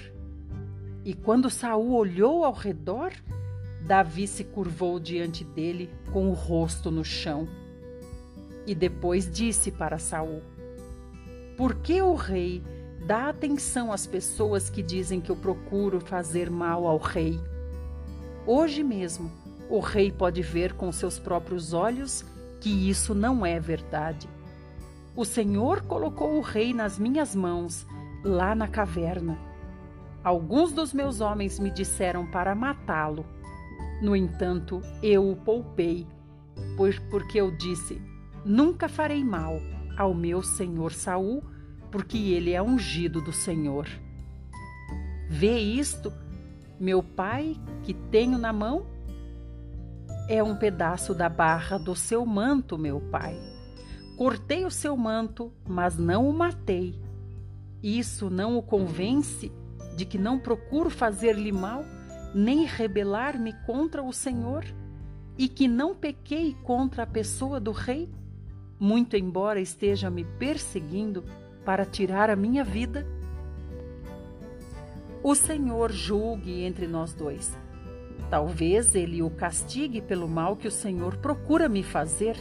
E 1.04 1.14
quando 1.14 1.48
Saul 1.48 1.92
olhou 1.92 2.44
ao 2.44 2.52
redor, 2.52 3.12
Davi 3.84 4.26
se 4.26 4.44
curvou 4.44 5.00
diante 5.00 5.44
dele 5.44 5.90
com 6.12 6.30
o 6.30 6.34
rosto 6.34 6.90
no 6.90 7.04
chão. 7.04 7.48
E 8.66 8.74
depois 8.74 9.30
disse 9.30 9.72
para 9.72 9.98
Saul: 9.98 10.42
Por 11.56 11.74
que 11.74 12.00
o 12.00 12.14
rei 12.14 12.62
dá 13.06 13.28
atenção 13.28 13.92
às 13.92 14.06
pessoas 14.06 14.70
que 14.70 14.82
dizem 14.82 15.20
que 15.20 15.30
eu 15.30 15.36
procuro 15.36 16.00
fazer 16.00 16.48
mal 16.48 16.86
ao 16.86 16.98
rei? 16.98 17.40
Hoje 18.46 18.82
mesmo 18.82 19.30
o 19.68 19.80
rei 19.80 20.12
pode 20.12 20.42
ver 20.42 20.74
com 20.74 20.92
seus 20.92 21.18
próprios 21.18 21.72
olhos 21.72 22.24
que 22.60 22.88
isso 22.88 23.14
não 23.14 23.44
é 23.44 23.58
verdade. 23.58 24.28
O 25.16 25.24
Senhor 25.24 25.82
colocou 25.82 26.36
o 26.36 26.40
rei 26.40 26.72
nas 26.72 26.98
minhas 26.98 27.34
mãos, 27.34 27.86
lá 28.24 28.54
na 28.54 28.68
caverna. 28.68 29.38
Alguns 30.22 30.72
dos 30.72 30.92
meus 30.92 31.20
homens 31.20 31.58
me 31.58 31.70
disseram 31.70 32.24
para 32.26 32.54
matá-lo. 32.54 33.26
No 34.02 34.16
entanto, 34.16 34.82
eu 35.00 35.30
o 35.30 35.36
poupei, 35.36 36.08
pois 36.76 36.98
porque 36.98 37.40
eu 37.40 37.56
disse: 37.56 38.02
Nunca 38.44 38.88
farei 38.88 39.22
mal 39.22 39.60
ao 39.96 40.12
meu 40.12 40.42
senhor 40.42 40.92
Saul, 40.92 41.44
porque 41.88 42.18
ele 42.18 42.50
é 42.50 42.60
ungido 42.60 43.20
do 43.20 43.32
Senhor. 43.32 43.86
Vê 45.28 45.56
isto, 45.56 46.12
meu 46.80 47.00
pai, 47.00 47.54
que 47.84 47.94
tenho 47.94 48.38
na 48.38 48.52
mão? 48.52 48.84
É 50.28 50.42
um 50.42 50.56
pedaço 50.56 51.14
da 51.14 51.28
barra 51.28 51.78
do 51.78 51.94
seu 51.94 52.26
manto, 52.26 52.76
meu 52.76 53.00
pai. 53.00 53.38
Cortei 54.16 54.64
o 54.64 54.70
seu 54.70 54.96
manto, 54.96 55.52
mas 55.68 55.96
não 55.96 56.28
o 56.28 56.32
matei. 56.32 57.00
Isso 57.80 58.28
não 58.28 58.56
o 58.56 58.62
convence 58.62 59.52
de 59.96 60.04
que 60.04 60.18
não 60.18 60.40
procuro 60.40 60.90
fazer-lhe 60.90 61.52
mal, 61.52 61.84
nem 62.34 62.64
rebelar-me 62.64 63.52
contra 63.66 64.02
o 64.02 64.12
Senhor, 64.12 64.64
e 65.38 65.48
que 65.48 65.66
não 65.66 65.94
pequei 65.94 66.54
contra 66.62 67.04
a 67.04 67.06
pessoa 67.06 67.58
do 67.58 67.72
rei, 67.72 68.10
muito 68.78 69.16
embora 69.16 69.60
esteja 69.60 70.10
me 70.10 70.24
perseguindo 70.24 71.24
para 71.64 71.84
tirar 71.84 72.28
a 72.28 72.36
minha 72.36 72.64
vida? 72.64 73.06
O 75.22 75.34
Senhor 75.34 75.92
julgue 75.92 76.62
entre 76.62 76.86
nós 76.86 77.14
dois. 77.14 77.56
Talvez 78.28 78.94
ele 78.94 79.22
o 79.22 79.30
castigue 79.30 80.00
pelo 80.00 80.28
mal 80.28 80.56
que 80.56 80.68
o 80.68 80.70
Senhor 80.70 81.16
procura 81.16 81.68
me 81.68 81.82
fazer 81.82 82.36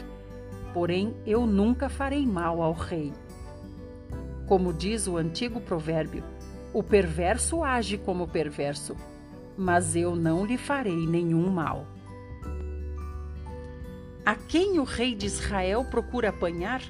porém 0.73 1.13
eu 1.25 1.45
nunca 1.45 1.89
farei 1.89 2.25
mal 2.25 2.61
ao 2.61 2.73
rei. 2.73 3.11
Como 4.47 4.73
diz 4.73 5.07
o 5.07 5.17
antigo 5.17 5.61
provérbio, 5.61 6.23
o 6.73 6.83
perverso 6.83 7.63
age 7.63 7.97
como 7.97 8.27
perverso, 8.27 8.95
mas 9.57 9.95
eu 9.95 10.15
não 10.15 10.45
lhe 10.45 10.57
farei 10.57 11.05
nenhum 11.07 11.49
mal. 11.49 11.85
A 14.25 14.35
quem 14.35 14.79
o 14.79 14.83
rei 14.83 15.15
de 15.15 15.25
Israel 15.25 15.85
procura 15.85 16.29
apanhar? 16.29 16.81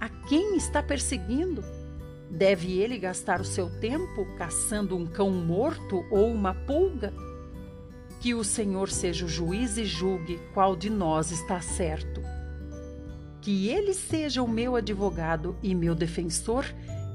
A 0.00 0.08
quem 0.08 0.56
está 0.56 0.82
perseguindo? 0.82 1.64
Deve 2.30 2.78
ele 2.78 2.98
gastar 2.98 3.40
o 3.40 3.44
seu 3.44 3.70
tempo 3.78 4.26
caçando 4.36 4.96
um 4.96 5.06
cão 5.06 5.30
morto 5.30 6.04
ou 6.10 6.32
uma 6.32 6.54
pulga? 6.54 7.12
Que 8.20 8.34
o 8.34 8.42
Senhor 8.42 8.88
seja 8.88 9.24
o 9.24 9.28
juiz 9.28 9.76
e 9.76 9.84
julgue 9.84 10.40
qual 10.52 10.74
de 10.74 10.90
nós 10.90 11.30
está 11.30 11.60
certo 11.60 12.20
que 13.42 13.68
ele 13.68 13.92
seja 13.92 14.40
o 14.40 14.48
meu 14.48 14.76
advogado 14.76 15.56
e 15.60 15.74
meu 15.74 15.96
defensor 15.96 16.64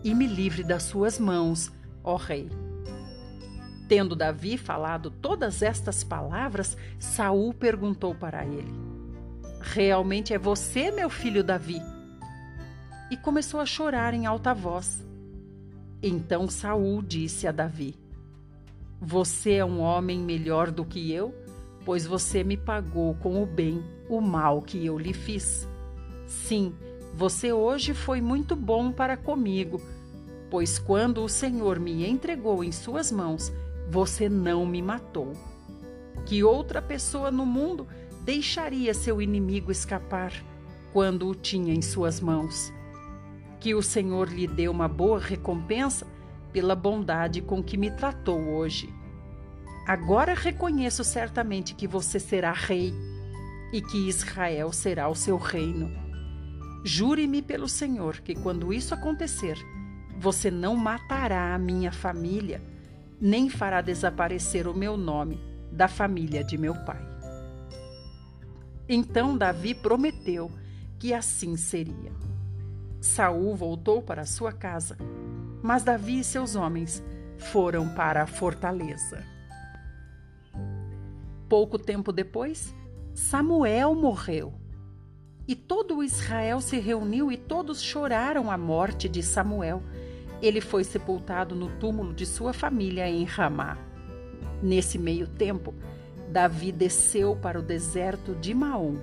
e 0.03 0.13
me 0.13 0.27
livre 0.27 0.61
das 0.61 0.83
suas 0.83 1.17
mãos, 1.17 1.71
ó 2.03 2.17
rei. 2.17 2.49
Tendo 3.87 4.15
Davi 4.15 4.57
falado 4.57 5.09
todas 5.09 5.61
estas 5.61 6.03
palavras, 6.03 6.75
Saul 6.99 7.53
perguntou 7.53 8.13
para 8.13 8.45
ele: 8.45 8.73
Realmente 9.61 10.33
é 10.33 10.37
você, 10.37 10.91
meu 10.91 11.09
filho 11.09 11.43
Davi? 11.43 11.81
E 13.09 13.15
começou 13.15 13.61
a 13.61 13.65
chorar 13.65 14.13
em 14.13 14.25
alta 14.25 14.53
voz. 14.53 15.05
Então 16.03 16.49
Saul 16.49 17.01
disse 17.01 17.47
a 17.47 17.51
Davi: 17.51 17.95
Você 18.99 19.53
é 19.53 19.65
um 19.65 19.79
homem 19.79 20.19
melhor 20.19 20.69
do 20.69 20.83
que 20.83 21.11
eu, 21.11 21.33
pois 21.85 22.05
você 22.05 22.43
me 22.43 22.57
pagou 22.57 23.15
com 23.15 23.41
o 23.41 23.45
bem 23.45 23.81
o 24.09 24.19
mal 24.19 24.61
que 24.61 24.85
eu 24.85 24.97
lhe 24.97 25.13
fiz. 25.13 25.65
Sim, 26.25 26.75
você 27.13 27.53
hoje 27.53 27.93
foi 27.93 28.19
muito 28.19 28.53
bom 28.53 28.91
para 28.91 29.15
comigo, 29.15 29.81
pois 30.51 30.77
quando 30.77 31.23
o 31.23 31.29
Senhor 31.29 31.79
me 31.79 32.05
entregou 32.07 32.63
em 32.63 32.71
suas 32.71 33.11
mãos, 33.11 33.51
você 33.89 34.27
não 34.27 34.65
me 34.65 34.81
matou. 34.81 35.33
Que 36.25 36.43
outra 36.43 36.81
pessoa 36.81 37.31
no 37.31 37.45
mundo 37.45 37.87
deixaria 38.23 38.93
seu 38.93 39.21
inimigo 39.21 39.71
escapar 39.71 40.33
quando 40.91 41.27
o 41.27 41.35
tinha 41.35 41.73
em 41.73 41.81
suas 41.81 42.19
mãos? 42.19 42.73
Que 43.59 43.73
o 43.73 43.81
Senhor 43.81 44.29
lhe 44.29 44.47
dê 44.47 44.67
uma 44.67 44.87
boa 44.87 45.19
recompensa 45.19 46.05
pela 46.51 46.75
bondade 46.75 47.41
com 47.41 47.63
que 47.63 47.77
me 47.77 47.91
tratou 47.91 48.39
hoje. 48.39 48.93
Agora 49.87 50.33
reconheço 50.33 51.03
certamente 51.03 51.73
que 51.73 51.87
você 51.87 52.19
será 52.19 52.51
rei 52.51 52.93
e 53.71 53.81
que 53.81 54.09
Israel 54.09 54.71
será 54.73 55.07
o 55.07 55.15
seu 55.15 55.37
reino. 55.37 55.89
Jure-me 56.83 57.41
pelo 57.41 57.67
Senhor 57.67 58.19
que, 58.19 58.35
quando 58.35 58.73
isso 58.73 58.93
acontecer, 58.93 59.57
você 60.19 60.51
não 60.51 60.75
matará 60.75 61.53
a 61.53 61.59
minha 61.59 61.91
família, 61.91 62.61
nem 63.19 63.49
fará 63.49 63.81
desaparecer 63.81 64.67
o 64.67 64.73
meu 64.73 64.95
nome 64.95 65.39
da 65.71 65.87
família 65.87 66.43
de 66.43 66.57
meu 66.57 66.73
pai. 66.73 67.01
Então 68.87 69.37
Davi 69.37 69.73
prometeu 69.75 70.51
que 70.99 71.13
assim 71.13 71.57
seria. 71.57 72.11
Saul 73.01 73.55
voltou 73.55 74.01
para 74.01 74.25
sua 74.25 74.51
casa, 74.51 74.97
mas 75.61 75.83
Davi 75.83 76.19
e 76.19 76.23
seus 76.23 76.55
homens 76.55 77.03
foram 77.37 77.89
para 77.89 78.23
a 78.23 78.27
fortaleza. 78.27 79.23
Pouco 81.47 81.77
tempo 81.77 82.11
depois, 82.11 82.73
Samuel 83.13 83.95
morreu 83.95 84.53
e 85.47 85.55
todo 85.55 86.03
Israel 86.03 86.59
se 86.59 86.77
reuniu 86.77 87.31
e 87.31 87.37
todos 87.37 87.81
choraram 87.81 88.51
a 88.51 88.57
morte 88.57 89.07
de 89.07 89.23
Samuel. 89.23 89.81
Ele 90.41 90.61
foi 90.61 90.83
sepultado 90.83 91.55
no 91.55 91.69
túmulo 91.79 92.13
de 92.13 92.25
sua 92.25 92.53
família 92.53 93.09
em 93.09 93.23
Ramá. 93.23 93.77
Nesse 94.61 94.97
meio 94.97 95.27
tempo, 95.27 95.73
Davi 96.29 96.71
desceu 96.71 97.35
para 97.35 97.59
o 97.59 97.63
deserto 97.63 98.35
de 98.35 98.53
Maom. 98.53 98.97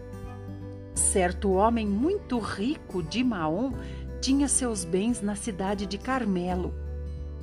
Certo 0.94 1.52
homem 1.52 1.86
muito 1.86 2.38
rico 2.38 3.02
de 3.02 3.24
Maom 3.24 3.72
tinha 4.20 4.48
seus 4.48 4.84
bens 4.84 5.20
na 5.20 5.34
cidade 5.34 5.86
de 5.86 5.98
Carmelo. 5.98 6.72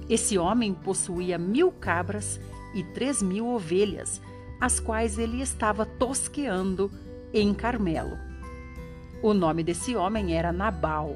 Esse 0.10 0.38
homem 0.38 0.74
possuía 0.74 1.38
mil 1.38 1.72
cabras 1.72 2.40
e 2.74 2.84
três 2.84 3.22
mil 3.22 3.48
ovelhas, 3.48 4.22
as 4.60 4.80
quais 4.80 5.18
ele 5.18 5.42
estava 5.42 5.86
tosqueando 5.86 6.92
em 7.34 7.54
Carmelo. 7.54 8.18
O 9.22 9.34
nome 9.34 9.64
desse 9.64 9.96
homem 9.96 10.36
era 10.36 10.52
Nabal. 10.52 11.16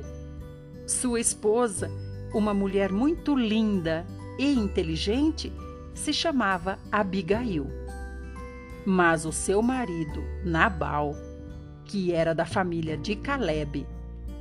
Sua 0.86 1.20
esposa, 1.20 1.90
uma 2.36 2.54
mulher 2.54 2.92
muito 2.92 3.34
linda 3.34 4.06
e 4.38 4.54
inteligente, 4.54 5.54
se 5.94 6.12
chamava 6.12 6.78
Abigail. 6.92 7.66
Mas 8.86 9.26
o 9.26 9.32
seu 9.32 9.62
marido, 9.62 10.22
Nabal, 10.44 11.16
que 11.86 12.12
era 12.12 12.36
da 12.36 12.46
família 12.46 12.98
de 12.98 13.16
Caleb, 13.16 13.88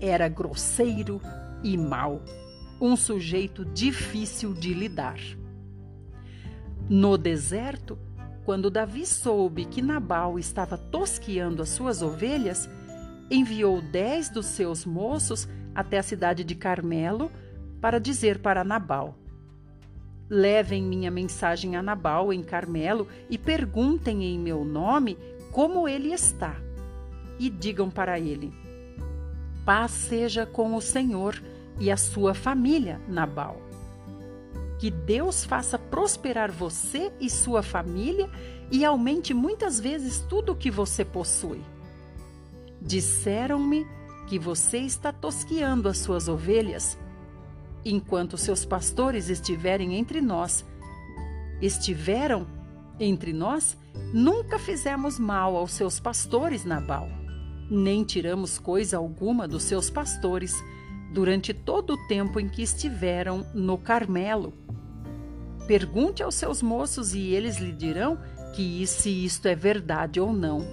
era 0.01 0.29
grosseiro 0.29 1.21
e 1.63 1.79
mau, 1.79 2.21
um 2.81 2.97
sujeito 2.97 3.65
difícil 3.65 4.53
de 4.53 4.75
lidar. 4.75 5.21
No 6.91 7.17
deserto, 7.17 7.97
quando 8.45 8.71
Davi 8.71 9.07
soube 9.07 9.67
que 9.67 9.81
Nabal 9.81 10.37
estava 10.37 10.77
tosqueando 10.77 11.63
as 11.63 11.69
suas 11.69 12.03
ovelhas, 12.03 12.69
enviou 13.31 13.81
dez 13.81 14.29
dos 14.29 14.47
seus 14.47 14.85
moços 14.85 15.49
até 15.73 15.99
a 15.99 16.03
cidade 16.03 16.43
de 16.43 16.57
Carmelo 16.57 17.31
para 17.85 18.01
dizer 18.01 18.39
para 18.39 18.65
Nabal: 18.65 19.15
Levem 20.27 20.83
minha 20.83 21.11
mensagem 21.11 21.77
a 21.77 21.83
Nabal 21.83 22.33
em 22.33 22.43
Carmelo 22.43 23.07
e 23.29 23.37
perguntem 23.37 24.25
em 24.25 24.39
meu 24.39 24.65
nome 24.65 25.19
como 25.53 25.87
ele 25.87 26.11
está. 26.11 26.57
E 27.39 27.51
digam 27.51 27.91
para 27.91 28.19
ele: 28.19 28.51
Paz 29.67 29.91
seja 29.91 30.47
com 30.47 30.75
o 30.75 30.81
Senhor 30.81 31.39
e 31.79 31.91
a 31.91 31.97
sua 31.99 32.33
família, 32.33 32.99
Nabal. 33.07 33.61
Que 34.79 34.91
Deus 34.91 35.45
faça 35.45 35.79
prosperar 35.79 36.51
você 36.51 37.13
e 37.21 37.29
sua 37.29 37.63
família 37.63 38.31
e 38.73 38.83
aumente 38.83 39.35
muitas 39.35 39.79
vezes 39.79 40.21
tudo 40.21 40.53
o 40.53 40.57
que 40.57 40.71
você 40.71 41.05
possui. 41.05 41.61
Disseram-me 42.81 43.87
que 44.27 44.39
você 44.39 44.79
está 44.79 45.13
tosquiando 45.13 45.87
as 45.87 45.99
suas 45.99 46.29
ovelhas, 46.29 46.97
enquanto 47.85 48.39
seus 48.39 48.65
pastores 48.65 49.29
estiverem 49.29 49.95
entre 49.95 50.21
nós. 50.21 50.65
Estiveram 51.61 52.47
entre 52.99 53.33
nós? 53.33 53.77
Nunca 54.13 54.59
fizemos 54.59 55.19
mal 55.19 55.57
aos 55.57 55.73
seus 55.73 56.01
pastores, 56.01 56.65
Nabal, 56.65 57.09
nem 57.71 58.05
tiramos 58.05 58.59
coisa 58.59 58.97
alguma 58.97 59.47
dos 59.47 59.63
seus 59.63 59.91
pastores 59.91 60.55
durante 61.13 61.55
todo 61.55 61.95
o 61.95 62.07
tempo 62.09 62.41
em 62.41 62.49
que 62.49 62.63
estiveram 62.63 63.47
no 63.55 63.79
Carmelo. 63.79 64.53
Pergunte 65.67 66.23
aos 66.23 66.35
seus 66.35 66.61
moços 66.61 67.15
e 67.15 67.21
eles 67.33 67.59
lhe 67.59 67.73
dirão 67.73 68.19
que 68.55 68.87
se 68.87 69.11
isto 69.25 69.47
é 69.47 69.55
verdade 69.55 70.21
ou 70.21 70.33
não. 70.33 70.67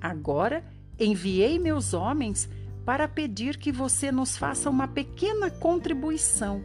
Agora 0.00 0.64
Enviei 1.00 1.58
meus 1.58 1.94
homens 1.94 2.46
para 2.84 3.06
pedir 3.06 3.56
que 3.56 3.70
você 3.70 4.10
nos 4.10 4.36
faça 4.36 4.70
uma 4.70 4.88
pequena 4.88 5.50
contribuição, 5.50 6.62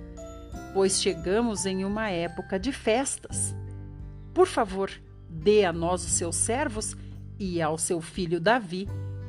pois 0.73 1.01
chegamos 1.01 1.65
em 1.65 1.83
uma 1.83 2.09
época 2.09 2.59
de 2.59 2.71
festas. 2.71 3.55
Por 4.33 4.47
favor, 4.47 4.91
dê 5.29 5.65
a 5.65 5.73
nós 5.73 6.03
os 6.03 6.11
seus 6.11 6.35
servos 6.35 6.95
e 7.37 7.61
ao 7.61 7.77
seu 7.77 8.01
filho 8.01 8.39
Davi 8.39 8.87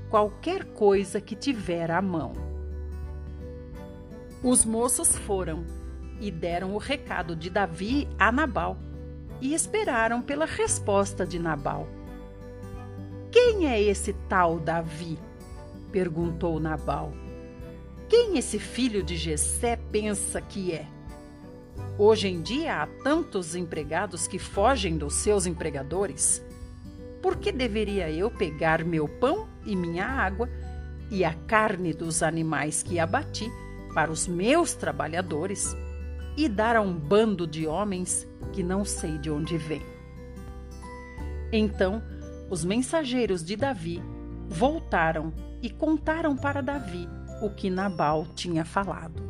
qualquer 0.08 0.64
coisa 0.64 1.20
que 1.20 1.34
tiver 1.34 1.90
à 1.90 2.00
mão. 2.00 2.32
Os 4.42 4.64
moços 4.64 5.16
foram 5.16 5.64
e 6.20 6.30
deram 6.30 6.74
o 6.74 6.78
recado 6.78 7.34
de 7.34 7.50
Davi 7.50 8.08
a 8.18 8.30
Nabal 8.30 8.76
e 9.40 9.54
esperaram 9.54 10.22
pela 10.22 10.46
resposta 10.46 11.26
de 11.26 11.38
Nabal. 11.38 11.88
Quem 13.30 13.68
é 13.68 13.80
esse 13.82 14.12
tal 14.28 14.58
Davi? 14.58 15.18
Perguntou 15.86 16.60
Nabal. 16.60 17.12
Quem 18.08 18.38
esse 18.38 18.58
filho 18.58 19.02
de 19.02 19.16
Jessé 19.16 19.76
pensa 19.90 20.40
que 20.40 20.72
é? 20.72 20.86
Hoje 21.98 22.28
em 22.28 22.40
dia 22.40 22.82
há 22.82 22.86
tantos 23.02 23.56
empregados 23.56 24.28
que 24.28 24.38
fogem 24.38 24.96
dos 24.96 25.14
seus 25.14 25.46
empregadores. 25.46 26.44
Por 27.22 27.36
que 27.36 27.50
deveria 27.50 28.10
eu 28.10 28.30
pegar 28.30 28.84
meu 28.84 29.08
pão 29.08 29.48
e 29.64 29.74
minha 29.74 30.06
água 30.06 30.48
e 31.10 31.24
a 31.24 31.32
carne 31.32 31.92
dos 31.92 32.22
animais 32.22 32.82
que 32.82 32.98
abati 32.98 33.50
para 33.94 34.10
os 34.12 34.28
meus 34.28 34.74
trabalhadores 34.74 35.74
e 36.36 36.48
dar 36.48 36.76
a 36.76 36.80
um 36.80 36.92
bando 36.92 37.46
de 37.46 37.66
homens 37.66 38.26
que 38.52 38.62
não 38.62 38.84
sei 38.84 39.18
de 39.18 39.30
onde 39.30 39.56
vêm? 39.56 39.82
Então 41.50 42.02
os 42.50 42.64
mensageiros 42.64 43.42
de 43.42 43.56
Davi 43.56 44.02
voltaram 44.48 45.32
e 45.62 45.70
contaram 45.70 46.36
para 46.36 46.62
Davi 46.62 47.08
o 47.42 47.50
que 47.50 47.70
Nabal 47.70 48.26
tinha 48.34 48.64
falado. 48.64 49.22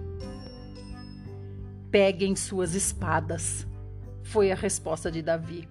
Peguem 1.91 2.37
suas 2.37 2.75
espadas, 2.75 3.67
foi 4.23 4.51
a 4.51 4.55
resposta 4.55 5.11
de 5.11 5.23
Davi, 5.23 5.69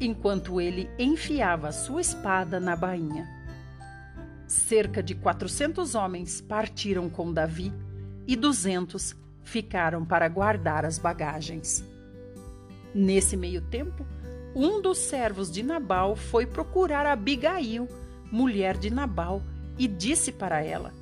enquanto 0.00 0.60
ele 0.60 0.88
enfiava 0.98 1.72
sua 1.72 2.00
espada 2.00 2.60
na 2.60 2.76
bainha. 2.76 3.28
Cerca 4.46 5.02
de 5.02 5.14
quatrocentos 5.14 5.94
homens 5.94 6.40
partiram 6.40 7.08
com 7.08 7.32
Davi 7.32 7.72
e 8.26 8.36
duzentos 8.36 9.14
ficaram 9.42 10.04
para 10.04 10.28
guardar 10.28 10.84
as 10.84 10.98
bagagens. 10.98 11.84
Nesse 12.94 13.36
meio 13.36 13.60
tempo, 13.62 14.04
um 14.54 14.80
dos 14.80 14.98
servos 14.98 15.50
de 15.50 15.62
Nabal 15.62 16.16
foi 16.16 16.46
procurar 16.46 17.06
Abigail, 17.06 17.88
mulher 18.30 18.76
de 18.76 18.90
Nabal, 18.90 19.42
e 19.80 19.88
disse 19.88 20.30
para 20.30 20.62
ela: 20.62 20.92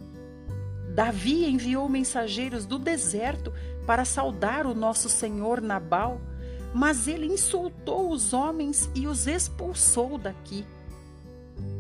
Davi 0.95 1.45
enviou 1.45 1.89
mensageiros 1.89 2.65
do 2.65 2.79
deserto 2.79 3.53
para 3.85 4.05
saudar 4.05 4.67
o 4.67 4.75
nosso 4.75 5.09
senhor 5.09 5.61
Nabal, 5.61 6.21
mas 6.73 7.09
ele 7.09 7.27
insultou 7.27 8.13
os 8.13 8.33
homens 8.33 8.89
e 8.95 9.09
os 9.09 9.27
expulsou 9.27 10.17
daqui. 10.17 10.65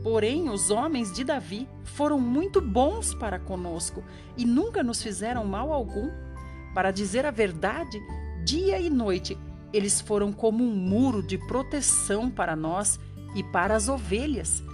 Porém, 0.02 0.50
os 0.50 0.72
homens 0.72 1.12
de 1.12 1.22
Davi 1.22 1.68
foram 1.84 2.18
muito 2.18 2.60
bons 2.60 3.14
para 3.14 3.38
conosco 3.38 4.02
e 4.36 4.44
nunca 4.44 4.82
nos 4.82 5.00
fizeram 5.00 5.44
mal 5.44 5.72
algum. 5.72 6.10
Para 6.74 6.90
dizer 6.90 7.24
a 7.24 7.30
verdade, 7.30 8.00
dia 8.44 8.80
e 8.80 8.90
noite 8.90 9.38
eles 9.72 10.00
foram 10.00 10.32
como 10.32 10.64
um 10.64 10.74
muro 10.74 11.22
de 11.22 11.38
proteção 11.38 12.28
para 12.28 12.56
nós 12.56 12.98
e 13.36 13.42
para 13.44 13.76
as 13.76 13.88
ovelhas, 13.88 14.64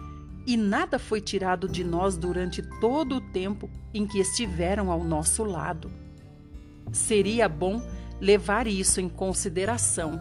e 0.46 0.56
nada 0.56 0.98
foi 0.98 1.20
tirado 1.20 1.68
de 1.68 1.82
nós 1.82 2.16
durante 2.16 2.62
todo 2.80 3.16
o 3.16 3.20
tempo 3.20 3.70
em 3.92 4.06
que 4.06 4.18
estiveram 4.18 4.90
ao 4.90 5.02
nosso 5.02 5.42
lado. 5.44 5.90
Seria 6.92 7.48
bom 7.48 7.82
levar 8.20 8.66
isso 8.66 9.00
em 9.00 9.08
consideração 9.08 10.20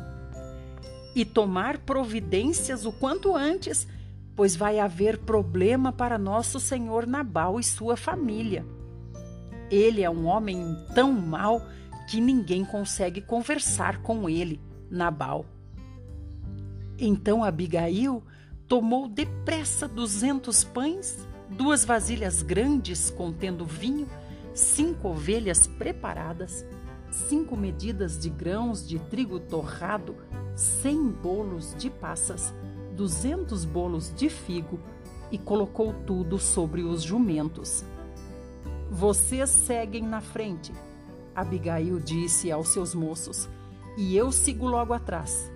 e 1.16 1.24
tomar 1.26 1.78
providências 1.80 2.86
o 2.86 2.92
quanto 2.92 3.36
antes, 3.36 3.88
pois 4.36 4.56
vai 4.56 4.80
haver 4.80 5.20
problema 5.20 5.92
para 5.92 6.18
nosso 6.18 6.60
senhor 6.60 7.06
Nabal 7.06 7.60
e 7.60 7.64
sua 7.64 7.96
família. 7.96 8.66
Ele 9.70 10.02
é 10.02 10.10
um 10.10 10.26
homem 10.26 10.78
tão 10.96 11.12
mau 11.12 11.62
que 12.10 12.20
ninguém 12.20 12.66
consegue 12.66 13.22
conversar 13.22 14.02
com 14.02 14.30
ele, 14.30 14.60
Nabal. 14.90 15.46
Então 16.98 17.44
Abigail 17.44 18.24
tomou 18.74 19.08
depressa 19.08 19.88
duzentos 19.88 20.64
pães, 20.64 21.28
duas 21.48 21.86
vasilhas 21.86 22.42
grandes 22.42 23.12
contendo 23.12 23.68
vinho, 23.68 24.10
cinco 24.52 25.10
ovelhas 25.10 25.68
preparadas, 25.68 26.66
cinco 27.12 27.56
medidas 27.56 28.18
de 28.18 28.32
grãos 28.32 28.88
de 28.88 28.98
trigo 28.98 29.40
torrado, 29.40 30.16
cem 30.56 31.08
bolos 31.08 31.76
de 31.76 31.88
passas, 31.88 32.52
duzentos 32.96 33.64
bolos 33.64 34.12
de 34.16 34.28
figo 34.28 34.80
e 35.32 35.38
colocou 35.38 35.94
tudo 36.08 36.40
sobre 36.40 36.82
os 36.82 37.04
jumentos. 37.04 37.86
Vocês 38.90 39.52
seguem 39.52 40.02
na 40.02 40.20
frente, 40.20 40.74
Abigail 41.36 42.00
disse 42.00 42.52
aos 42.52 42.70
seus 42.70 42.96
moços, 42.96 43.48
e 43.96 44.18
eu 44.18 44.32
sigo 44.32 44.66
logo 44.66 44.94
atrás. 44.94 45.53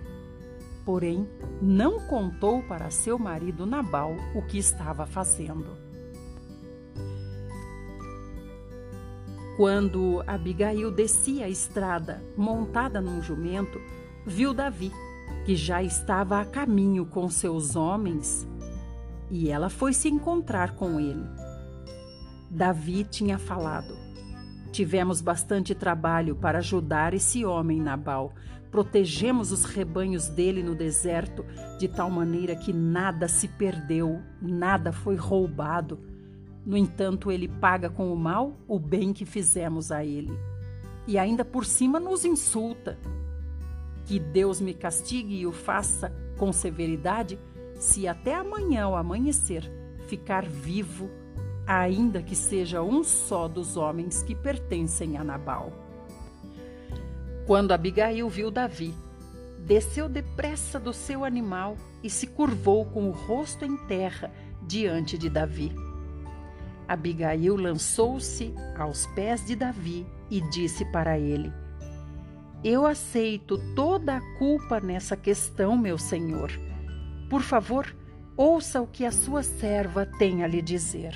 Porém, 0.88 1.28
não 1.60 2.00
contou 2.00 2.62
para 2.62 2.90
seu 2.90 3.18
marido 3.18 3.66
Nabal 3.66 4.16
o 4.34 4.40
que 4.40 4.56
estava 4.56 5.04
fazendo. 5.04 5.76
Quando 9.58 10.24
Abigail 10.26 10.90
descia 10.90 11.44
a 11.44 11.48
estrada, 11.50 12.24
montada 12.34 13.02
num 13.02 13.20
jumento, 13.20 13.78
viu 14.26 14.54
Davi, 14.54 14.90
que 15.44 15.54
já 15.54 15.82
estava 15.82 16.40
a 16.40 16.46
caminho 16.46 17.04
com 17.04 17.28
seus 17.28 17.76
homens, 17.76 18.48
e 19.30 19.50
ela 19.50 19.68
foi 19.68 19.92
se 19.92 20.08
encontrar 20.08 20.74
com 20.74 20.98
ele. 20.98 21.26
Davi 22.50 23.04
tinha 23.04 23.36
falado: 23.36 23.94
Tivemos 24.72 25.20
bastante 25.20 25.74
trabalho 25.74 26.34
para 26.34 26.60
ajudar 26.60 27.12
esse 27.12 27.44
homem, 27.44 27.78
Nabal. 27.78 28.32
Protegemos 28.70 29.52
os 29.52 29.64
rebanhos 29.64 30.28
dele 30.28 30.62
no 30.62 30.74
deserto, 30.74 31.44
de 31.78 31.88
tal 31.88 32.10
maneira 32.10 32.54
que 32.54 32.72
nada 32.72 33.28
se 33.28 33.48
perdeu, 33.48 34.20
nada 34.40 34.92
foi 34.92 35.16
roubado. 35.16 35.98
No 36.64 36.76
entanto, 36.76 37.32
ele 37.32 37.48
paga 37.48 37.88
com 37.88 38.12
o 38.12 38.16
mal 38.16 38.58
o 38.66 38.78
bem 38.78 39.12
que 39.12 39.24
fizemos 39.24 39.90
a 39.90 40.04
ele. 40.04 40.32
E 41.06 41.16
ainda 41.18 41.44
por 41.44 41.64
cima 41.64 41.98
nos 41.98 42.24
insulta. 42.24 42.98
Que 44.04 44.18
Deus 44.18 44.60
me 44.60 44.74
castigue 44.74 45.40
e 45.40 45.46
o 45.46 45.52
faça 45.52 46.12
com 46.36 46.52
severidade, 46.52 47.38
se 47.74 48.06
até 48.06 48.34
amanhã 48.34 48.84
ao 48.84 48.96
amanhecer 48.96 49.70
ficar 50.06 50.44
vivo 50.46 51.10
ainda 51.68 52.22
que 52.22 52.34
seja 52.34 52.82
um 52.82 53.04
só 53.04 53.46
dos 53.46 53.76
homens 53.76 54.22
que 54.22 54.34
pertencem 54.34 55.18
a 55.18 55.22
Nabal. 55.22 55.87
Quando 57.48 57.72
Abigail 57.72 58.28
viu 58.28 58.50
Davi, 58.50 58.94
desceu 59.64 60.06
depressa 60.06 60.78
do 60.78 60.92
seu 60.92 61.24
animal 61.24 61.78
e 62.02 62.10
se 62.10 62.26
curvou 62.26 62.84
com 62.84 63.08
o 63.08 63.10
rosto 63.10 63.64
em 63.64 63.74
terra 63.86 64.30
diante 64.66 65.16
de 65.16 65.30
Davi. 65.30 65.74
Abigail 66.86 67.56
lançou-se 67.56 68.54
aos 68.76 69.06
pés 69.06 69.46
de 69.46 69.56
Davi 69.56 70.06
e 70.30 70.42
disse 70.50 70.84
para 70.92 71.18
ele: 71.18 71.50
Eu 72.62 72.86
aceito 72.86 73.56
toda 73.74 74.18
a 74.18 74.38
culpa 74.38 74.78
nessa 74.78 75.16
questão, 75.16 75.74
meu 75.74 75.96
senhor. 75.96 76.50
Por 77.30 77.40
favor, 77.40 77.96
ouça 78.36 78.78
o 78.82 78.86
que 78.86 79.06
a 79.06 79.10
sua 79.10 79.42
serva 79.42 80.04
tem 80.04 80.44
a 80.44 80.46
lhe 80.46 80.60
dizer. 80.60 81.14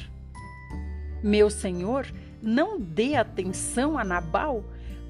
Meu 1.23 1.51
senhor, 1.51 2.07
não 2.40 2.81
dê 2.81 3.16
atenção 3.16 3.99
a 3.99 4.03
Nabal, 4.03 4.64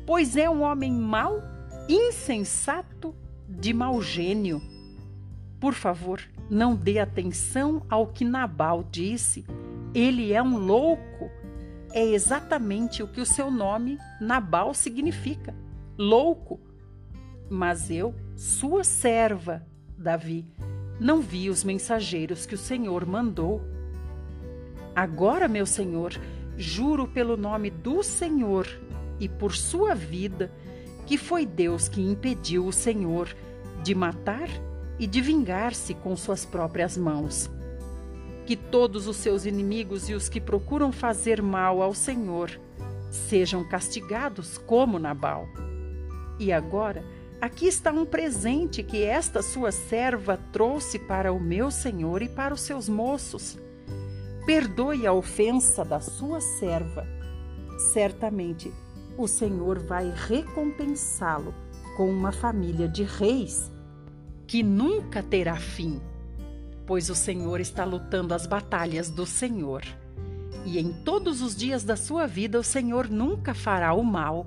pois 0.07 0.37
é 0.37 0.49
um 0.49 0.63
homem 0.63 0.93
mau, 0.93 1.41
insensato, 1.89 3.15
de 3.49 3.73
mau 3.73 4.01
gênio. 4.01 4.61
Por 5.61 5.75
favor, 5.75 6.21
não 6.51 6.75
dê 6.75 6.99
atenção 6.99 7.83
ao 7.89 8.07
que 8.07 8.25
Nabal 8.25 8.85
disse. 8.91 9.45
Ele 9.95 10.33
é 10.33 10.43
um 10.43 10.59
louco. 10.59 11.31
É 11.93 12.05
exatamente 12.05 13.03
o 13.03 13.09
que 13.09 13.21
o 13.21 13.27
seu 13.27 13.51
nome 13.51 13.99
Nabal 14.21 14.75
significa: 14.75 15.55
louco. 15.97 16.59
Mas 17.49 17.91
eu, 17.91 18.15
sua 18.35 18.83
serva, 18.83 19.65
Davi, 19.97 20.47
não 20.99 21.21
vi 21.21 21.51
os 21.51 21.63
mensageiros 21.63 22.47
que 22.47 22.55
o 22.55 22.59
Senhor 22.59 23.05
mandou. 23.07 23.63
Agora, 24.95 25.49
meu 25.49 25.67
senhor, 25.67 26.13
juro 26.57 27.07
pelo 27.09 27.37
nome 27.37 27.71
do 27.71 28.03
Senhor 28.03 28.67
e 29.23 29.29
por 29.29 29.55
sua 29.55 29.95
vida, 29.95 30.51
que 31.07 31.17
foi 31.17 31.47
Deus 31.47 31.89
que 31.89 32.01
impediu 32.01 32.67
o 32.67 32.73
Senhor 32.73 33.29
de 33.85 33.95
matar 33.95 34.49
e 34.99 35.07
de 35.07 35.21
vingar-se 35.21 35.95
com 35.95 36.17
suas 36.17 36.45
próprias 36.45 36.97
mãos. 36.97 37.49
Que 38.45 38.57
todos 38.57 39.07
os 39.07 39.17
seus 39.17 39.47
inimigos 39.47 40.09
e 40.09 40.15
os 40.15 40.29
que 40.29 40.41
procuram 40.41 40.91
fazer 40.91 41.41
mal 41.41 41.81
ao 41.81 41.95
Senhor 41.95 42.51
sejam 43.13 43.63
castigados 43.63 44.59
como 44.59 44.99
Nabal. 44.99 45.47
E 46.41 46.53
agora, 46.53 47.05
Aqui 47.41 47.67
está 47.67 47.91
um 47.91 48.07
presente 48.07 48.85
que 48.85 49.03
esta 49.03 49.43
sua 49.43 49.73
serva 49.73 50.39
trouxe 50.53 50.97
para 50.97 51.33
o 51.33 51.41
meu 51.41 51.73
senhor 51.73 52.23
e 52.23 52.29
para 52.29 52.55
os 52.55 52.61
seus 52.61 52.89
moços. 52.89 53.59
Perdoe 54.47 55.09
a 55.09 55.13
ofensa 55.13 55.85
da 55.85 55.99
sua 55.99 56.41
serva. 56.41 57.05
Certamente 57.93 58.73
o 59.23 59.29
Senhor 59.29 59.79
vai 59.79 60.13
recompensá-lo 60.15 61.55
com 61.97 62.11
uma 62.11 62.33
família 62.33 62.89
de 62.89 63.05
reis 63.05 63.71
que 64.47 64.63
nunca 64.63 65.23
terá 65.23 65.57
fim, 65.57 66.01
pois 66.87 67.09
o 67.09 67.15
Senhor 67.15 67.61
está 67.61 67.85
lutando 67.85 68.35
as 68.35 68.47
batalhas 68.47 69.09
do 69.09 69.25
Senhor. 69.25 69.83
E 70.65 70.79
em 70.79 70.93
todos 71.05 71.41
os 71.41 71.55
dias 71.55 71.85
da 71.85 71.97
sua 71.97 72.27
vida 72.27 72.59
o 72.59 72.65
Senhor 72.65 73.09
nunca 73.09 73.55
fará 73.55 73.95
o 73.95 74.03
mal. 74.03 74.47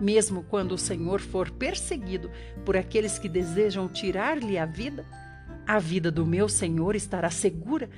Mesmo 0.00 0.42
quando 0.42 0.72
o 0.72 0.78
Senhor 0.78 1.20
for 1.20 1.50
perseguido 1.50 2.30
por 2.64 2.76
aqueles 2.76 3.18
que 3.18 3.28
desejam 3.28 3.88
tirar-lhe 3.88 4.58
a 4.58 4.66
vida, 4.66 5.04
a 5.66 5.78
vida 5.78 6.10
do 6.10 6.26
meu 6.26 6.48
Senhor 6.48 6.96
estará 6.96 7.30
segura, 7.30 7.90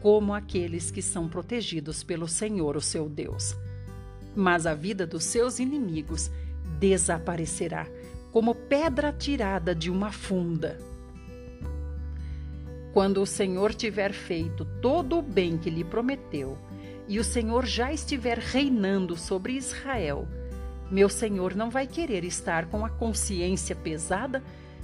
como 0.00 0.32
aqueles 0.32 0.90
que 0.90 1.02
são 1.02 1.28
protegidos 1.28 2.04
pelo 2.04 2.28
Senhor, 2.28 2.76
o 2.76 2.80
seu 2.80 3.08
Deus. 3.08 3.56
Mas 4.34 4.66
a 4.66 4.74
vida 4.74 5.06
dos 5.06 5.24
seus 5.24 5.58
inimigos 5.58 6.30
desaparecerá, 6.78 7.86
como 8.32 8.54
pedra 8.54 9.12
tirada 9.12 9.74
de 9.74 9.90
uma 9.90 10.10
funda. 10.10 10.78
Quando 12.92 13.22
o 13.22 13.26
Senhor 13.26 13.74
tiver 13.74 14.12
feito 14.12 14.64
todo 14.80 15.18
o 15.18 15.22
bem 15.22 15.56
que 15.58 15.70
lhe 15.70 15.84
prometeu, 15.84 16.58
e 17.06 17.18
o 17.18 17.24
Senhor 17.24 17.66
já 17.66 17.92
estiver 17.92 18.38
reinando 18.38 19.16
sobre 19.16 19.52
Israel, 19.54 20.26
meu 20.90 21.08
senhor 21.08 21.54
não 21.54 21.70
vai 21.70 21.86
querer 21.86 22.24
estar 22.24 22.66
com 22.66 22.84
a 22.84 22.90
consciência 22.90 23.74
pesada 23.74 24.42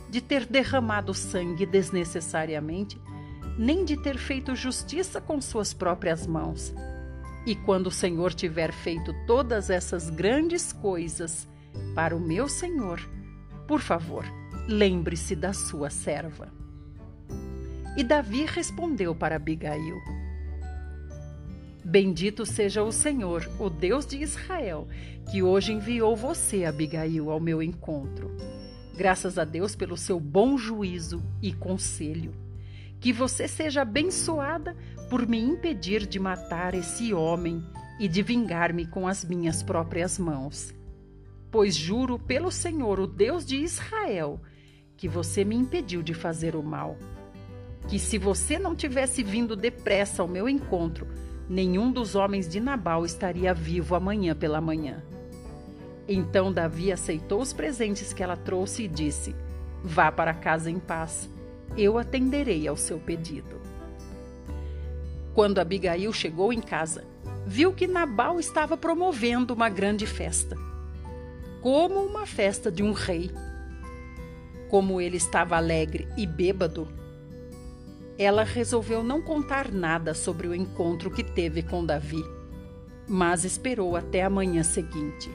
de 0.09 0.21
ter 0.21 0.45
derramado 0.47 1.15
sangue 1.15 1.67
desnecessariamente, 1.67 3.01
nem 3.57 3.85
de 3.85 3.97
ter 3.97 4.19
feito 4.19 4.57
justiça 4.57 5.21
com 5.21 5.41
suas 5.41 5.73
próprias 5.73 6.27
mãos. 6.27 6.75
E 7.47 7.55
quando 7.55 7.87
o 7.87 7.91
Senhor 7.91 8.35
tiver 8.35 8.73
feito 8.73 9.15
todas 9.27 9.71
essas 9.71 10.11
grandes 10.11 10.73
coisas 10.73 11.49
para 11.95 12.15
o 12.15 12.21
meu 12.21 12.49
Senhor, 12.49 13.01
por 13.67 13.81
favor, 13.81 14.25
lembre-se 14.69 15.35
da 15.35 15.53
sua 15.53 15.91
serva. 15.91 16.53
E 17.97 18.05
Davi 18.05 18.45
respondeu 18.45 19.15
para 19.15 19.37
Abigail: 19.37 19.97
Bendito 21.85 22.45
seja 22.45 22.83
o 22.83 22.93
Senhor, 22.93 23.49
o 23.59 23.71
Deus 23.71 24.07
de 24.07 24.23
Israel, 24.23 24.87
que 25.31 25.43
hoje 25.43 25.73
enviou 25.73 26.15
você, 26.15 26.65
Abigail, 26.65 27.31
ao 27.31 27.41
meu 27.41 27.63
encontro. 27.63 28.31
Graças 28.97 29.39
a 29.39 29.45
Deus 29.45 29.75
pelo 29.75 29.97
seu 29.97 30.21
bom 30.21 30.59
juízo 30.59 31.23
e 31.41 31.53
conselho. 31.53 32.33
Que 33.01 33.13
você 33.13 33.49
seja 33.49 33.83
abençoada 33.83 34.77
por 35.09 35.27
me 35.27 35.41
impedir 35.41 36.07
de 36.07 36.21
matar 36.21 36.75
esse 36.75 37.13
homem 37.13 37.65
e 37.99 38.07
de 38.07 38.23
vingar-me 38.23 38.87
com 38.87 39.09
as 39.09 39.25
minhas 39.25 39.63
próprias 39.63 40.19
mãos. 40.19 40.75
Pois 41.51 41.75
juro 41.75 42.19
pelo 42.19 42.51
Senhor, 42.51 43.01
o 43.01 43.07
Deus 43.07 43.45
de 43.45 43.57
Israel, 43.57 44.41
que 44.97 45.09
você 45.09 45.45
me 45.45 45.57
impediu 45.57 46.03
de 46.03 46.15
fazer 46.15 46.55
o 46.55 46.63
mal. 46.63 46.97
Que 47.89 47.99
se 47.99 48.19
você 48.19 48.59
não 48.59 48.77
tivesse 48.77 49.23
vindo 49.23 49.57
depressa 49.57 50.23
ao 50.23 50.29
meu 50.29 50.49
encontro, 50.49 51.09
nenhum 51.49 51.91
dos 51.91 52.15
homens 52.15 52.49
de 52.49 52.61
Nabal 52.61 53.05
estaria 53.05 53.53
vivo 53.53 53.95
amanhã 53.95 54.35
pela 54.35 54.61
manhã. 54.61 55.03
Então 56.07 56.53
Davi 56.53 56.93
aceitou 56.93 57.41
os 57.41 57.53
presentes 57.53 58.13
que 58.13 58.23
ela 58.23 58.37
trouxe 58.37 58.85
e 58.85 58.89
disse: 58.89 59.35
Vá 59.83 60.13
para 60.13 60.35
casa 60.35 60.71
em 60.71 60.79
paz, 60.79 61.29
eu 61.77 61.99
atenderei 61.99 62.67
ao 62.67 62.77
seu 62.77 62.99
pedido. 62.99 63.61
Quando 65.35 65.59
Abigail 65.59 66.13
chegou 66.13 66.53
em 66.53 66.61
casa, 66.61 67.05
viu 67.47 67.73
que 67.73 67.87
Nabal 67.87 68.39
estava 68.41 68.77
promovendo 68.77 69.55
uma 69.55 69.69
grande 69.69 70.07
festa, 70.07 70.57
como 71.61 72.01
uma 72.01 72.27
festa 72.27 72.71
de 72.71 72.83
um 72.83 72.93
rei. 72.93 73.31
Como 74.69 75.01
ele 75.01 75.17
estava 75.17 75.57
alegre 75.57 76.07
e 76.17 76.27
bêbado, 76.27 76.89
ela 78.19 78.45
resolveu 78.45 79.03
não 79.03 79.23
contar 79.23 79.73
nada 79.73 80.15
sobre 80.15 80.47
o 80.47 80.55
encontro 80.55 81.11
que 81.11 81.25
teve 81.25 81.63
com 81.63 81.85
Davi, 81.85 82.23
mas 83.09 83.45
esperou 83.45 83.97
até 83.97 84.23
a 84.23 84.31
manhã 84.31 84.63
seguinte. 84.63 85.31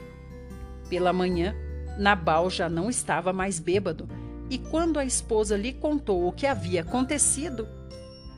Pela 0.88 1.12
manhã, 1.12 1.54
Nabal 1.98 2.48
já 2.48 2.68
não 2.68 2.88
estava 2.88 3.32
mais 3.32 3.58
bêbado, 3.58 4.08
e 4.48 4.58
quando 4.58 4.98
a 4.98 5.04
esposa 5.04 5.56
lhe 5.56 5.72
contou 5.72 6.26
o 6.26 6.32
que 6.32 6.46
havia 6.46 6.82
acontecido, 6.82 7.68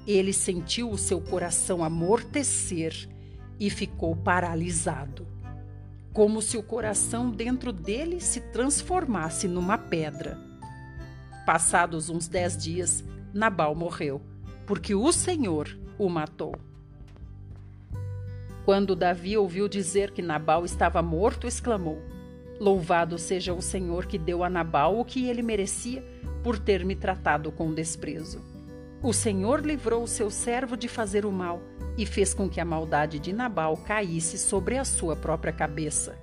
ele 0.07 0.33
sentiu 0.33 0.91
o 0.91 0.99
seu 0.99 1.21
coração 1.21 1.85
amortecer 1.85 3.09
e 3.61 3.69
ficou 3.69 4.17
paralisado, 4.17 5.27
como 6.13 6.41
se 6.41 6.57
o 6.57 6.63
coração 6.63 7.31
dentro 7.31 7.73
dele 7.73 8.21
se 8.21 8.41
transformasse 8.53 9.47
numa 9.47 9.77
pedra. 9.77 10.39
Passados 11.45 12.09
uns 12.09 12.27
dez 12.29 12.57
dias, 12.57 13.05
Nabal 13.33 13.75
morreu 13.75 14.23
porque 14.69 14.95
o 14.95 15.11
Senhor 15.11 15.79
o 15.99 16.11
matou. 16.11 16.55
Quando 18.67 18.95
Davi 18.95 19.35
ouviu 19.35 19.67
dizer 19.67 20.11
que 20.11 20.21
Nabal 20.21 20.63
estava 20.67 21.01
morto, 21.01 21.47
exclamou: 21.47 22.03
Louvado 22.61 23.19
seja 23.19 23.55
o 23.55 23.63
Senhor 23.63 24.07
que 24.07 24.19
deu 24.19 24.43
a 24.43 24.51
Nabal 24.51 24.99
o 24.99 25.05
que 25.05 25.29
ele 25.29 25.43
merecia 25.43 26.05
por 26.43 26.59
ter 26.59 26.85
me 26.85 26.97
tratado 26.97 27.53
com 27.53 27.73
desprezo. 27.73 28.43
O 29.03 29.13
Senhor 29.13 29.65
livrou 29.65 30.03
o 30.03 30.09
seu 30.09 30.29
servo 30.29 30.77
de 30.77 30.89
fazer 30.89 31.25
o 31.25 31.31
mal 31.31 31.63
e 31.97 32.05
fez 32.05 32.35
com 32.35 32.49
que 32.49 32.61
a 32.61 32.65
maldade 32.65 33.21
de 33.21 33.33
Nabal 33.33 33.77
caísse 33.77 34.37
sobre 34.37 34.77
a 34.77 34.85
sua 34.85 35.15
própria 35.15 35.53
cabeça. 35.53 36.19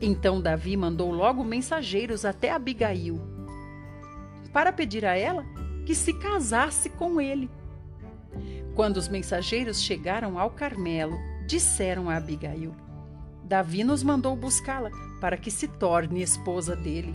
Então 0.00 0.40
Davi 0.40 0.76
mandou 0.76 1.10
logo 1.10 1.42
mensageiros 1.42 2.24
até 2.24 2.52
Abigail 2.52 3.20
para 4.52 4.72
pedir 4.72 5.04
a 5.04 5.16
ela 5.16 5.44
que 5.84 5.94
se 5.94 6.12
casasse 6.12 6.88
com 6.90 7.20
ele. 7.20 7.50
Quando 8.74 8.96
os 8.96 9.08
mensageiros 9.08 9.82
chegaram 9.82 10.38
ao 10.38 10.50
Carmelo, 10.50 11.18
disseram 11.46 12.08
a 12.08 12.16
Abigail: 12.16 12.74
Davi 13.42 13.82
nos 13.82 14.02
mandou 14.02 14.36
buscá-la 14.36 14.90
para 15.20 15.36
que 15.36 15.50
se 15.50 15.68
torne 15.68 16.22
esposa 16.22 16.74
dele. 16.74 17.14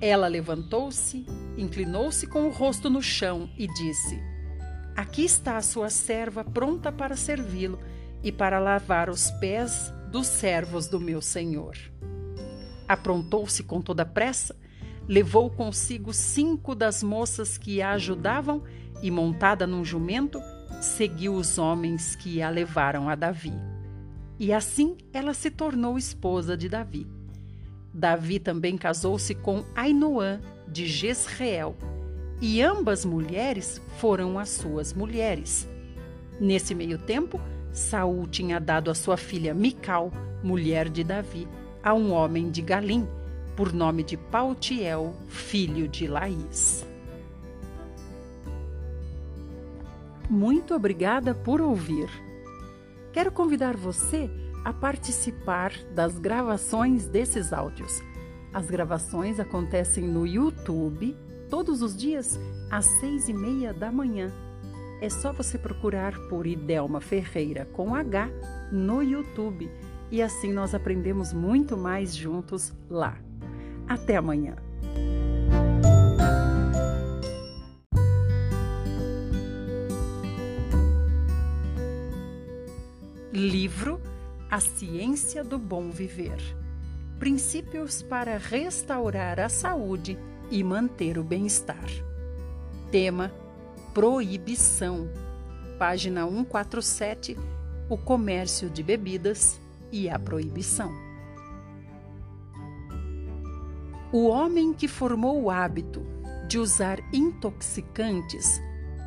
Ela 0.00 0.28
levantou-se, 0.28 1.26
inclinou-se 1.56 2.26
com 2.26 2.46
o 2.46 2.50
rosto 2.50 2.88
no 2.88 3.02
chão 3.02 3.50
e 3.56 3.66
disse: 3.66 4.22
Aqui 4.96 5.24
está 5.24 5.56
a 5.56 5.62
sua 5.62 5.90
serva 5.90 6.42
pronta 6.42 6.90
para 6.90 7.16
servi-lo 7.16 7.78
e 8.22 8.32
para 8.32 8.58
lavar 8.58 9.10
os 9.10 9.30
pés 9.32 9.92
dos 10.10 10.26
servos 10.26 10.88
do 10.88 10.98
meu 10.98 11.20
senhor. 11.20 11.76
Aprontou-se 12.88 13.62
com 13.62 13.80
toda 13.80 14.04
pressa 14.04 14.56
levou 15.10 15.50
consigo 15.50 16.12
cinco 16.12 16.72
das 16.72 17.02
moças 17.02 17.58
que 17.58 17.82
a 17.82 17.90
ajudavam 17.90 18.62
e, 19.02 19.10
montada 19.10 19.66
num 19.66 19.84
jumento, 19.84 20.40
seguiu 20.80 21.34
os 21.34 21.58
homens 21.58 22.14
que 22.14 22.40
a 22.40 22.48
levaram 22.48 23.08
a 23.08 23.16
Davi. 23.16 23.69
E 24.40 24.54
assim 24.54 24.96
ela 25.12 25.34
se 25.34 25.50
tornou 25.50 25.98
esposa 25.98 26.56
de 26.56 26.66
Davi. 26.66 27.06
Davi 27.92 28.38
também 28.38 28.78
casou-se 28.78 29.34
com 29.34 29.62
Ainoã 29.74 30.40
de 30.66 30.86
Jezreel, 30.86 31.76
e 32.40 32.62
ambas 32.62 33.04
mulheres 33.04 33.82
foram 33.98 34.38
as 34.38 34.48
suas 34.48 34.94
mulheres. 34.94 35.68
Nesse 36.40 36.74
meio 36.74 36.96
tempo, 36.96 37.38
Saul 37.70 38.26
tinha 38.26 38.58
dado 38.58 38.90
a 38.90 38.94
sua 38.94 39.18
filha 39.18 39.52
Mical, 39.52 40.10
mulher 40.42 40.88
de 40.88 41.04
Davi, 41.04 41.46
a 41.82 41.92
um 41.92 42.10
homem 42.10 42.50
de 42.50 42.62
Galim, 42.62 43.06
por 43.54 43.74
nome 43.74 44.02
de 44.02 44.16
Pautiel, 44.16 45.14
filho 45.28 45.86
de 45.86 46.06
Laís. 46.06 46.86
Muito 50.30 50.74
obrigada 50.74 51.34
por 51.34 51.60
ouvir. 51.60 52.29
Quero 53.12 53.32
convidar 53.32 53.76
você 53.76 54.30
a 54.64 54.72
participar 54.72 55.72
das 55.94 56.18
gravações 56.18 57.06
desses 57.06 57.52
áudios. 57.52 58.00
As 58.52 58.66
gravações 58.66 59.40
acontecem 59.40 60.06
no 60.06 60.26
YouTube 60.26 61.16
todos 61.48 61.82
os 61.82 61.96
dias 61.96 62.38
às 62.70 62.84
seis 62.84 63.28
e 63.28 63.32
meia 63.32 63.72
da 63.74 63.90
manhã. 63.90 64.32
É 65.00 65.08
só 65.08 65.32
você 65.32 65.58
procurar 65.58 66.16
por 66.28 66.46
Idelma 66.46 67.00
Ferreira 67.00 67.64
com 67.72 67.94
H 67.94 68.30
no 68.70 69.02
YouTube 69.02 69.70
e 70.10 70.22
assim 70.22 70.52
nós 70.52 70.74
aprendemos 70.74 71.32
muito 71.32 71.76
mais 71.76 72.14
juntos 72.14 72.72
lá. 72.88 73.18
Até 73.88 74.16
amanhã. 74.16 74.69
Livro 83.40 83.98
A 84.50 84.60
Ciência 84.60 85.42
do 85.42 85.58
Bom 85.58 85.88
Viver. 85.88 86.38
princípios 87.18 88.02
para 88.02 88.36
restaurar 88.36 89.40
a 89.40 89.48
saúde 89.48 90.18
e 90.50 90.62
manter 90.62 91.16
o 91.16 91.24
bem-estar. 91.24 91.88
Tema: 92.90 93.32
Proibição. 93.94 95.08
Página 95.78 96.28
147. 96.28 97.38
O 97.88 97.96
comércio 97.96 98.68
de 98.68 98.82
bebidas 98.82 99.58
e 99.90 100.10
a 100.10 100.18
proibição. 100.18 100.92
O 104.12 104.28
homem 104.28 104.74
que 104.74 104.86
formou 104.86 105.44
o 105.44 105.50
hábito 105.50 106.02
de 106.46 106.58
usar 106.58 106.98
intoxicantes 107.10 108.60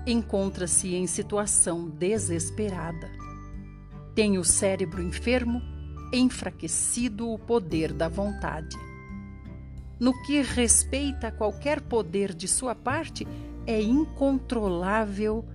encontra-se 0.07 0.95
em 0.95 1.05
situação 1.05 1.87
desesperada. 1.87 3.11
Tem 4.15 4.37
o 4.37 4.43
cérebro 4.43 5.01
enfermo, 5.01 5.61
enfraquecido 6.13 7.31
o 7.31 7.39
poder 7.39 7.91
da 7.91 8.07
vontade. 8.07 8.77
No 9.99 10.13
que 10.23 10.41
respeita 10.41 11.27
a 11.27 11.31
qualquer 11.31 11.81
poder 11.81 12.33
de 12.33 12.47
sua 12.47 12.75
parte, 12.75 13.27
é 13.65 13.81
incontrolável 13.81 15.45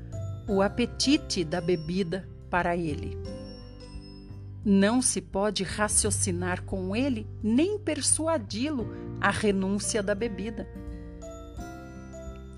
o 0.48 0.62
apetite 0.62 1.44
da 1.44 1.60
bebida 1.60 2.28
para 2.50 2.76
ele. 2.76 3.16
Não 4.64 5.00
se 5.00 5.20
pode 5.20 5.62
raciocinar 5.62 6.62
com 6.62 6.96
ele 6.96 7.26
nem 7.42 7.78
persuadi-lo 7.78 8.88
à 9.20 9.30
renúncia 9.30 10.02
da 10.02 10.14
bebida. 10.14 10.68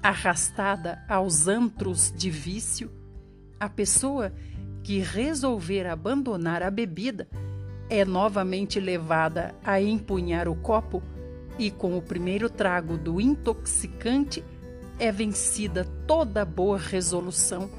Arrastada 0.03 1.05
aos 1.09 1.47
antros 1.47 2.13
de 2.17 2.31
vício, 2.31 2.91
a 3.59 3.69
pessoa 3.69 4.33
que 4.91 4.99
resolver 4.99 5.87
abandonar 5.87 6.65
a 6.65 6.69
bebida 6.69 7.29
é 7.89 8.05
novamente 8.05 8.81
levada 8.81 9.55
a 9.63 9.81
empunhar 9.81 10.49
o 10.49 10.57
copo 10.57 11.01
e, 11.57 11.71
com 11.71 11.97
o 11.97 12.03
primeiro 12.03 12.51
trago 12.51 12.99
do 12.99 13.21
intoxicante, 13.21 14.43
é 14.99 15.13
vencida 15.13 15.85
toda 16.09 16.45
boa 16.45 16.77
resolução, 16.77 17.71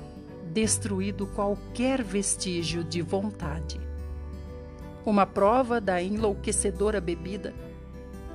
destruído 0.53 1.27
qualquer 1.27 2.01
vestígio 2.01 2.81
de 2.81 3.01
vontade. 3.01 3.77
Uma 5.05 5.25
prova 5.25 5.81
da 5.81 6.01
enlouquecedora 6.01 7.01
bebida, 7.01 7.53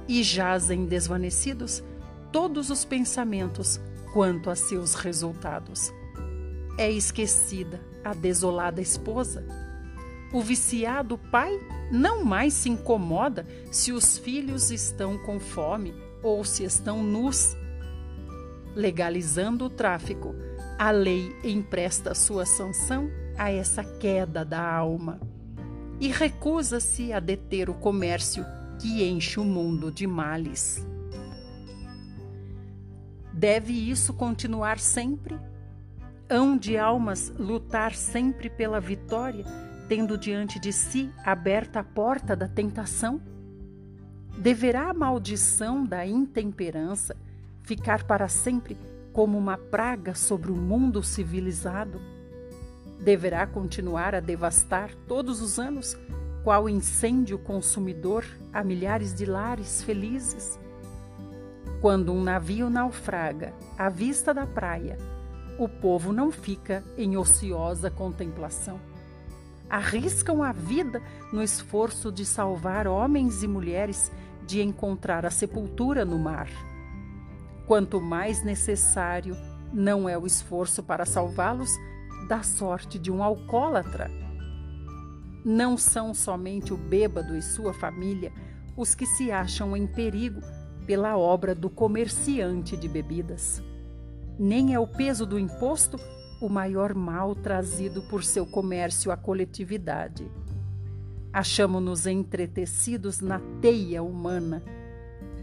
e 0.06 0.22
jazem 0.22 0.84
desvanecidos 0.84 1.82
todos 2.30 2.68
os 2.68 2.84
pensamentos 2.84 3.80
quanto 4.12 4.50
a 4.50 4.54
seus 4.54 4.94
resultados. 4.94 5.90
É 6.76 6.90
esquecida 6.90 7.80
a 8.10 8.14
desolada 8.14 8.80
esposa. 8.80 9.44
O 10.32 10.40
viciado 10.40 11.16
pai 11.16 11.52
não 11.90 12.24
mais 12.24 12.52
se 12.54 12.68
incomoda 12.68 13.46
se 13.70 13.92
os 13.92 14.18
filhos 14.18 14.70
estão 14.70 15.18
com 15.18 15.38
fome 15.38 15.94
ou 16.22 16.44
se 16.44 16.64
estão 16.64 17.02
nus 17.02 17.56
legalizando 18.74 19.64
o 19.64 19.70
tráfico, 19.70 20.34
a 20.78 20.90
lei 20.90 21.34
empresta 21.42 22.14
sua 22.14 22.44
sanção 22.44 23.10
a 23.38 23.50
essa 23.50 23.82
queda 23.82 24.44
da 24.44 24.62
alma 24.62 25.18
e 25.98 26.08
recusa-se 26.08 27.12
a 27.12 27.18
deter 27.18 27.70
o 27.70 27.74
comércio 27.74 28.44
que 28.78 29.02
enche 29.02 29.40
o 29.40 29.44
mundo 29.44 29.90
de 29.90 30.06
males. 30.06 30.86
Deve 33.32 33.72
isso 33.72 34.12
continuar 34.12 34.78
sempre? 34.78 35.38
Hão 36.28 36.58
de 36.58 36.76
almas 36.76 37.32
lutar 37.38 37.94
sempre 37.94 38.50
pela 38.50 38.80
vitória, 38.80 39.44
tendo 39.88 40.18
diante 40.18 40.58
de 40.58 40.72
si 40.72 41.08
aberta 41.24 41.78
a 41.78 41.84
porta 41.84 42.34
da 42.34 42.48
tentação? 42.48 43.20
Deverá 44.36 44.90
a 44.90 44.94
maldição 44.94 45.84
da 45.84 46.04
intemperança 46.04 47.16
ficar 47.62 48.02
para 48.02 48.26
sempre 48.26 48.76
como 49.12 49.38
uma 49.38 49.56
praga 49.56 50.16
sobre 50.16 50.50
o 50.50 50.56
mundo 50.56 51.00
civilizado? 51.00 52.00
Deverá 53.00 53.46
continuar 53.46 54.12
a 54.12 54.20
devastar 54.20 54.92
todos 55.06 55.40
os 55.40 55.60
anos, 55.60 55.96
qual 56.42 56.68
incêndio 56.68 57.38
consumidor 57.38 58.24
a 58.52 58.64
milhares 58.64 59.14
de 59.14 59.26
lares 59.26 59.80
felizes? 59.80 60.58
Quando 61.80 62.12
um 62.12 62.24
navio 62.24 62.68
naufraga 62.68 63.54
à 63.78 63.88
vista 63.88 64.34
da 64.34 64.44
praia, 64.44 64.98
o 65.58 65.68
povo 65.68 66.12
não 66.12 66.30
fica 66.30 66.84
em 66.96 67.16
ociosa 67.16 67.90
contemplação. 67.90 68.80
Arriscam 69.68 70.42
a 70.42 70.52
vida 70.52 71.02
no 71.32 71.42
esforço 71.42 72.12
de 72.12 72.24
salvar 72.24 72.86
homens 72.86 73.42
e 73.42 73.48
mulheres 73.48 74.12
de 74.46 74.62
encontrar 74.62 75.26
a 75.26 75.30
sepultura 75.30 76.04
no 76.04 76.18
mar. 76.18 76.48
Quanto 77.66 78.00
mais 78.00 78.44
necessário 78.44 79.36
não 79.72 80.08
é 80.08 80.16
o 80.16 80.26
esforço 80.26 80.82
para 80.82 81.04
salvá-los 81.04 81.70
da 82.28 82.42
sorte 82.42 82.98
de 82.98 83.10
um 83.10 83.22
alcoólatra. 83.22 84.10
Não 85.44 85.76
são 85.76 86.14
somente 86.14 86.72
o 86.72 86.76
bêbado 86.76 87.36
e 87.36 87.42
sua 87.42 87.72
família 87.72 88.32
os 88.76 88.94
que 88.94 89.06
se 89.06 89.32
acham 89.32 89.76
em 89.76 89.86
perigo 89.86 90.40
pela 90.86 91.16
obra 91.16 91.54
do 91.54 91.70
comerciante 91.70 92.76
de 92.76 92.88
bebidas. 92.88 93.62
Nem 94.38 94.74
é 94.74 94.78
o 94.78 94.86
peso 94.86 95.24
do 95.24 95.38
imposto 95.38 95.98
o 96.40 96.48
maior 96.48 96.94
mal 96.94 97.34
trazido 97.34 98.02
por 98.02 98.22
seu 98.22 98.44
comércio 98.44 99.10
à 99.10 99.16
coletividade. 99.16 100.30
Achamo-nos 101.32 102.06
entretecidos 102.06 103.20
na 103.20 103.40
teia 103.60 104.02
humana 104.02 104.62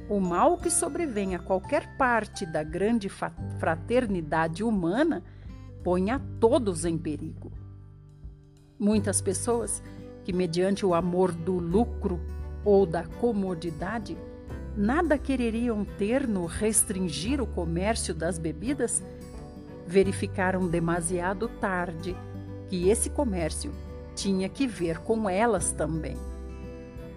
o 0.09 0.19
mal 0.19 0.57
que 0.57 0.69
sobrevém 0.69 1.33
a 1.33 1.39
qualquer 1.39 1.97
parte 1.97 2.45
da 2.45 2.61
grande 2.61 3.09
fraternidade 3.57 4.63
humana 4.63 5.23
põe 5.83 6.11
a 6.11 6.19
todos 6.39 6.85
em 6.85 6.97
perigo. 6.97 7.51
Muitas 8.77 9.21
pessoas 9.21 9.81
que, 10.23 10.33
mediante 10.33 10.85
o 10.85 10.93
amor 10.93 11.31
do 11.31 11.53
lucro 11.53 12.19
ou 12.65 12.85
da 12.85 13.05
comodidade, 13.05 14.17
nada 14.75 15.17
quereriam 15.17 15.85
ter 15.85 16.27
no 16.27 16.45
restringir 16.45 17.41
o 17.41 17.47
comércio 17.47 18.13
das 18.13 18.37
bebidas, 18.37 19.03
verificaram 19.85 20.67
demasiado 20.67 21.47
tarde 21.47 22.15
que 22.69 22.89
esse 22.89 23.09
comércio 23.09 23.71
tinha 24.15 24.47
que 24.47 24.65
ver 24.67 24.99
com 24.99 25.29
elas 25.29 25.71
também 25.71 26.17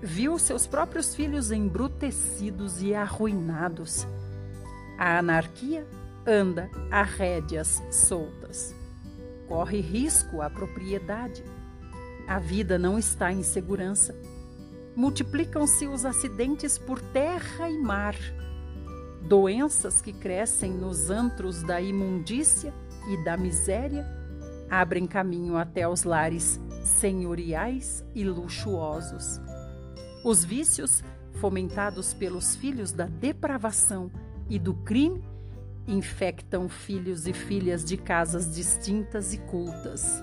viu 0.03 0.38
seus 0.38 0.66
próprios 0.66 1.14
filhos 1.14 1.51
embrutecidos 1.51 2.83
e 2.83 2.95
arruinados. 2.95 4.07
A 4.99 5.19
anarquia 5.19 5.87
anda 6.27 6.71
a 6.90 7.03
rédeas 7.03 7.83
soltas. 7.90 8.75
Corre 9.49 9.81
risco 9.81 10.42
a 10.42 10.51
propriedade. 10.51 11.45
A 12.27 12.38
vida 12.38 12.79
não 12.79 12.99
está 12.99 13.33
em 13.33 13.42
segurança. 13.42 14.14
Multiplicam-se 14.96 15.87
os 15.87 16.06
acidentes 16.06 16.78
por 16.78 16.98
terra 16.98 17.68
e 17.68 17.78
mar. 17.78 18.16
Doenças 19.28 20.00
que 20.00 20.11
crescem 20.11 20.72
nos 20.72 21.11
antros 21.11 21.62
da 21.62 21.78
imundícia 21.80 22.72
e 23.06 23.22
da 23.22 23.37
miséria 23.37 24.06
abrem 24.70 25.06
caminho 25.06 25.56
até 25.59 25.87
os 25.87 26.02
lares 26.02 26.59
senhoriais 26.82 28.02
e 28.14 28.24
luxuosos. 28.24 29.38
Os 30.24 30.42
vícios, 30.42 31.04
fomentados 31.35 32.14
pelos 32.14 32.56
filhos 32.56 32.90
da 32.90 33.04
depravação 33.04 34.11
e 34.48 34.59
do 34.59 34.72
crime, 34.72 35.22
infectam 35.87 36.70
filhos 36.70 37.26
e 37.26 37.35
filhas 37.35 37.85
de 37.85 37.98
casas 37.98 38.54
distintas 38.54 39.35
e 39.35 39.38
cultas. 39.38 40.22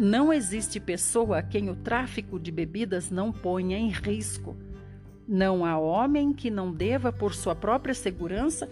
Não 0.00 0.32
existe 0.32 0.80
pessoa 0.80 1.40
a 1.40 1.42
quem 1.42 1.68
o 1.68 1.76
tráfico 1.76 2.40
de 2.40 2.50
bebidas 2.50 3.10
não 3.10 3.30
ponha 3.30 3.76
em 3.76 3.90
risco. 3.90 4.56
Não 5.28 5.62
há 5.62 5.78
homem 5.78 6.32
que 6.32 6.50
não 6.50 6.72
deva, 6.72 7.12
por 7.12 7.34
sua 7.34 7.54
própria 7.54 7.92
segurança, 7.92 8.66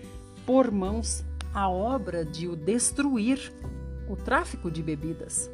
pôr 0.46 0.70
mãos 0.70 1.22
à 1.52 1.68
obra 1.68 2.24
de 2.24 2.48
o 2.48 2.56
destruir 2.56 3.52
o 4.08 4.16
tráfico 4.16 4.70
de 4.70 4.82
bebidas 4.82 5.50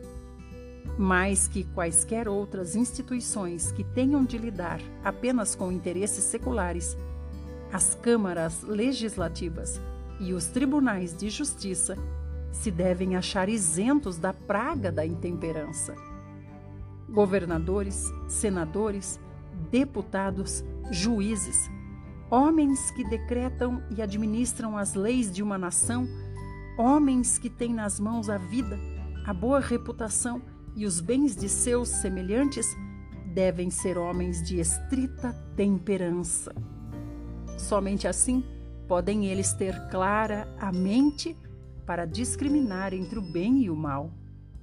mais 0.97 1.49
que 1.49 1.65
quaisquer 1.65 2.29
outras 2.29 2.77
instituições 2.77 3.73
que 3.73 3.83
tenham 3.83 4.25
de 4.25 4.39
lidar 4.39 4.81
apenas 5.03 5.55
com 5.57 5.73
interesses 5.73 6.23
seculares, 6.23 6.97
as 7.73 7.97
câmaras 7.97 8.63
legislativas 8.63 9.81
e 10.21 10.33
os 10.33 10.47
tribunais 10.47 11.17
de 11.17 11.29
justiça 11.31 11.97
se 12.55 12.71
devem 12.71 13.17
achar 13.17 13.49
isentos 13.49 14.17
da 14.17 14.33
praga 14.33 14.91
da 14.91 15.05
intemperança. 15.05 15.95
Governadores, 17.11 18.13
senadores, 18.29 19.21
deputados, 19.71 20.65
juízes, 20.91 21.69
homens 22.31 22.93
que 22.93 23.05
decretam 23.05 23.83
e 23.95 24.01
administram 24.01 24.79
as 24.79 24.95
leis 24.95 25.31
de 25.33 25.43
uma 25.43 25.59
nação, 25.59 26.07
homens 26.79 27.39
que 27.39 27.51
têm 27.51 27.75
nas 27.75 27.99
mãos 27.99 28.31
a 28.31 28.39
vida, 28.39 28.79
a 29.27 29.35
boa 29.35 29.59
reputação 29.59 30.41
e 30.77 30.87
os 30.87 31.01
bens 31.01 31.35
de 31.35 31.49
seus 31.49 31.89
semelhantes 31.89 32.67
devem 33.35 33.69
ser 33.69 33.99
homens 33.99 34.41
de 34.43 34.61
estrita 34.61 35.33
temperança. 35.57 36.55
Somente 37.59 38.07
assim 38.07 38.45
podem 38.87 39.27
eles 39.27 39.53
ter 39.53 39.89
clara 39.89 40.49
a 40.59 40.71
mente 40.71 41.37
para 41.87 42.07
discriminar 42.07 42.93
entre 42.93 43.19
o 43.19 43.23
bem 43.23 43.63
e 43.63 43.71
o 43.71 43.77
mal. 43.77 44.11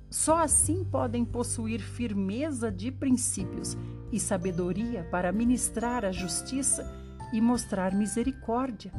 Só 0.09 0.39
assim 0.39 0.83
podem 0.83 1.23
possuir 1.23 1.79
firmeza 1.79 2.71
de 2.71 2.91
princípios 2.91 3.77
e 4.11 4.19
sabedoria 4.19 5.07
para 5.09 5.31
ministrar 5.31 6.03
a 6.03 6.11
justiça 6.11 6.85
e 7.31 7.39
mostrar 7.39 7.93
misericórdia. 7.93 8.91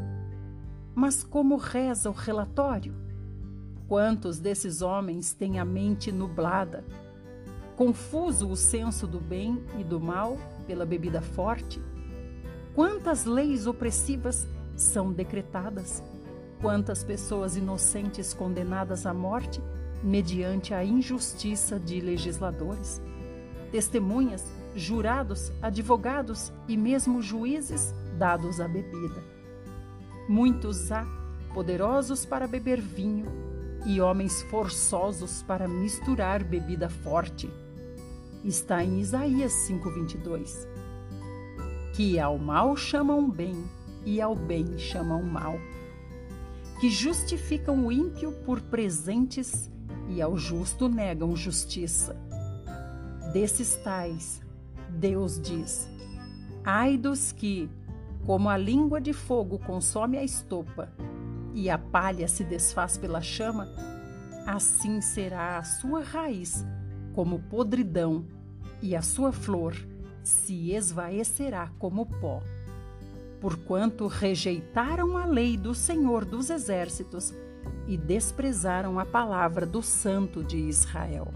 Mas 0.95 1.23
como 1.23 1.57
reza 1.57 2.09
o 2.09 2.15
relatório? 2.15 2.95
Quantos 3.89 4.39
desses 4.39 4.81
homens 4.81 5.35
têm 5.35 5.59
a 5.59 5.65
mente 5.65 6.11
nublada? 6.11 6.85
Confuso 7.77 8.49
o 8.49 8.57
senso 8.57 9.07
do 9.07 9.21
bem 9.21 9.63
e 9.79 9.85
do 9.85 10.01
mal 10.01 10.39
pela 10.67 10.87
bebida 10.87 11.21
forte? 11.21 11.81
Quantas 12.75 13.27
leis 13.27 13.67
opressivas 13.67 14.49
são 14.75 15.13
decretadas? 15.13 16.03
Quantas 16.63 17.03
pessoas 17.03 17.57
inocentes 17.57 18.33
condenadas 18.33 19.05
à 19.05 19.13
morte 19.13 19.61
mediante 20.01 20.73
a 20.73 20.85
injustiça 20.85 21.79
de 21.79 22.01
legisladores? 22.01 23.03
Testemunhas, 23.73 24.45
jurados, 24.73 25.51
advogados 25.61 26.53
e 26.69 26.77
mesmo 26.77 27.21
juízes 27.21 27.93
dados 28.17 28.61
à 28.61 28.69
bebida. 28.69 29.25
Muitos 30.29 30.93
há, 30.93 31.05
poderosos 31.53 32.25
para 32.25 32.47
beber 32.47 32.81
vinho, 32.81 33.27
e 33.85 34.01
homens 34.01 34.43
forçosos 34.43 35.43
para 35.43 35.67
misturar 35.67 36.45
bebida 36.45 36.89
forte. 36.89 37.51
Está 38.45 38.85
em 38.85 39.01
Isaías 39.01 39.53
5:22. 39.67 40.69
Que 41.93 42.21
ao 42.21 42.39
mal 42.39 42.77
chamam 42.77 43.29
bem 43.29 43.65
e 44.07 44.21
ao 44.21 44.37
bem 44.37 44.79
chamam 44.79 45.25
mal. 45.25 45.59
Que 46.83 46.91
justificam 46.91 47.87
o 47.87 47.93
ímpio 47.93 48.33
por 48.45 48.61
presentes 48.61 49.71
e 50.09 50.21
ao 50.21 50.37
justo 50.37 50.89
negam 50.89 51.37
justiça. 51.37 52.17
Desses 53.33 53.77
tais, 53.77 54.43
Deus 54.89 55.41
diz: 55.41 55.89
Ai 56.65 56.99
dos 56.99 57.31
que, 57.31 57.71
como 58.27 58.49
a 58.49 58.57
língua 58.57 59.01
de 59.01 59.13
fogo 59.13 59.61
consome 59.61 60.19
a 60.19 60.25
estopa 60.25 60.93
e 61.55 61.71
a 61.71 61.79
palha 61.79 62.27
se 62.27 62.43
desfaz 62.43 62.99
pela 62.99 63.21
chama, 63.21 63.69
assim 64.45 65.01
será 65.01 65.59
a 65.59 65.63
sua 65.63 66.03
raiz 66.03 66.67
como 67.15 67.39
podridão, 67.43 68.27
e 68.83 68.97
a 68.97 69.03
sua 69.03 69.31
flor 69.31 69.77
se 70.25 70.73
esvaecerá 70.73 71.71
como 71.79 72.07
pó. 72.07 72.43
Porquanto 73.43 74.07
rejeitaram 74.07 75.19
a 75.19 75.27
lei 75.27 75.57
do 75.57 75.75
Senhor 75.75 76.25
dos 76.25 76.49
Exércitos 76.49 77.35
e 77.89 77.97
desprezaram 77.97 79.01
a 79.01 79.05
palavra 79.05 79.67
do 79.67 79.83
Santo 79.83 80.45
de 80.45 80.57
Israel. 80.57 81.35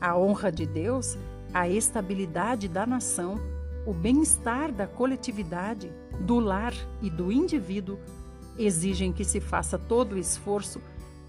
A 0.00 0.16
honra 0.16 0.50
de 0.50 0.64
Deus, 0.64 1.18
a 1.52 1.68
estabilidade 1.68 2.66
da 2.66 2.86
nação, 2.86 3.34
o 3.86 3.92
bem-estar 3.92 4.72
da 4.72 4.86
coletividade, 4.86 5.92
do 6.20 6.38
lar 6.40 6.72
e 7.02 7.10
do 7.10 7.30
indivíduo 7.30 7.98
exigem 8.58 9.12
que 9.12 9.22
se 9.22 9.38
faça 9.38 9.78
todo 9.78 10.14
o 10.14 10.18
esforço 10.18 10.80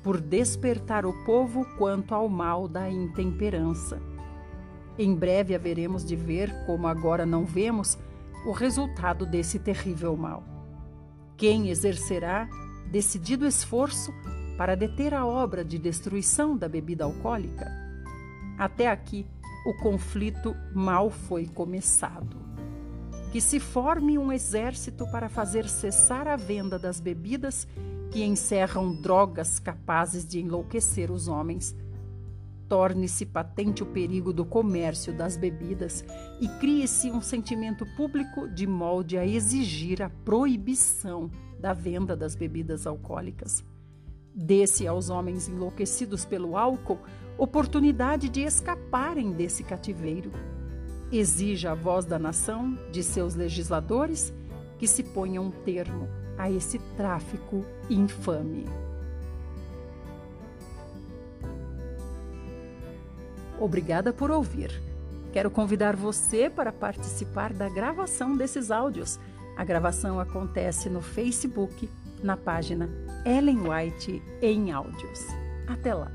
por 0.01 0.21
despertar 0.21 1.05
o 1.05 1.25
povo 1.25 1.65
quanto 1.77 2.15
ao 2.15 2.29
mal 2.29 2.69
da 2.69 2.89
intemperança. 2.89 4.01
Em 4.97 5.13
breve 5.13 5.53
haveremos 5.53 6.05
de 6.05 6.15
ver, 6.15 6.65
como 6.65 6.87
agora 6.87 7.25
não 7.25 7.43
vemos, 7.43 7.97
o 8.45 8.51
resultado 8.51 9.25
desse 9.25 9.59
terrível 9.59 10.15
mal. 10.15 10.43
Quem 11.37 11.69
exercerá 11.69 12.49
decidido 12.91 13.45
esforço 13.45 14.13
para 14.57 14.75
deter 14.75 15.13
a 15.13 15.25
obra 15.25 15.63
de 15.63 15.77
destruição 15.77 16.57
da 16.57 16.67
bebida 16.67 17.03
alcoólica? 17.03 17.67
Até 18.57 18.87
aqui, 18.87 19.25
o 19.65 19.73
conflito 19.81 20.55
mal 20.73 21.09
foi 21.09 21.47
começado 21.47 22.41
que 23.31 23.39
se 23.39 23.61
forme 23.61 24.17
um 24.17 24.31
exército 24.31 25.07
para 25.09 25.29
fazer 25.29 25.67
cessar 25.69 26.27
a 26.27 26.35
venda 26.35 26.77
das 26.77 26.99
bebidas 26.99 27.65
que 28.11 28.25
encerram 28.25 28.93
drogas 28.93 29.57
capazes 29.57 30.27
de 30.27 30.41
enlouquecer 30.41 31.09
os 31.09 31.29
homens. 31.29 31.73
Torne-se 32.71 33.25
patente 33.25 33.83
o 33.83 33.85
perigo 33.85 34.31
do 34.31 34.45
comércio 34.45 35.11
das 35.11 35.35
bebidas 35.35 36.05
e 36.39 36.47
crie-se 36.47 37.11
um 37.11 37.19
sentimento 37.19 37.85
público 37.97 38.47
de 38.47 38.65
molde 38.65 39.17
a 39.17 39.27
exigir 39.27 40.01
a 40.01 40.09
proibição 40.09 41.29
da 41.59 41.73
venda 41.73 42.15
das 42.15 42.33
bebidas 42.33 42.87
alcoólicas. 42.87 43.61
Dê-se 44.33 44.87
aos 44.87 45.09
homens 45.09 45.49
enlouquecidos 45.49 46.23
pelo 46.23 46.55
álcool 46.55 46.99
oportunidade 47.37 48.29
de 48.29 48.39
escaparem 48.39 49.33
desse 49.33 49.65
cativeiro 49.65 50.31
exija 51.11 51.71
a 51.73 51.75
voz 51.75 52.05
da 52.05 52.17
nação, 52.17 52.79
de 52.89 53.03
seus 53.03 53.35
legisladores, 53.35 54.33
que 54.79 54.87
se 54.87 55.03
ponha 55.03 55.41
um 55.41 55.51
termo 55.51 56.07
a 56.37 56.49
esse 56.49 56.79
tráfico 56.95 57.65
infame. 57.89 58.63
Obrigada 63.61 64.11
por 64.11 64.31
ouvir. 64.31 64.71
Quero 65.31 65.51
convidar 65.51 65.95
você 65.95 66.49
para 66.49 66.73
participar 66.73 67.53
da 67.53 67.69
gravação 67.69 68.35
desses 68.35 68.71
áudios. 68.71 69.19
A 69.55 69.63
gravação 69.63 70.19
acontece 70.19 70.89
no 70.89 70.99
Facebook, 70.99 71.87
na 72.23 72.35
página 72.35 72.89
Ellen 73.23 73.59
White 73.69 74.19
em 74.41 74.71
Áudios. 74.71 75.27
Até 75.67 75.93
lá! 75.93 76.11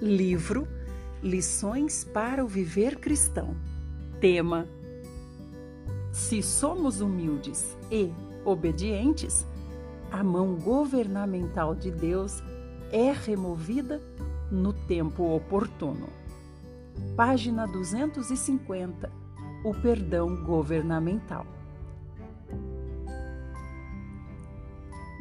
Livro 0.00 0.66
Lições 1.22 2.02
para 2.02 2.44
o 2.44 2.48
Viver 2.48 2.96
Cristão. 2.96 3.54
Tema: 4.20 4.66
Se 6.12 6.42
somos 6.42 7.00
humildes 7.00 7.74
e 7.90 8.12
obedientes, 8.44 9.46
a 10.10 10.22
mão 10.22 10.56
governamental 10.56 11.74
de 11.74 11.90
Deus 11.90 12.42
é 12.92 13.10
removida 13.12 13.98
no 14.50 14.74
tempo 14.74 15.34
oportuno. 15.34 16.10
Página 17.16 17.66
250 17.66 19.10
O 19.64 19.72
perdão 19.72 20.44
governamental. 20.44 21.46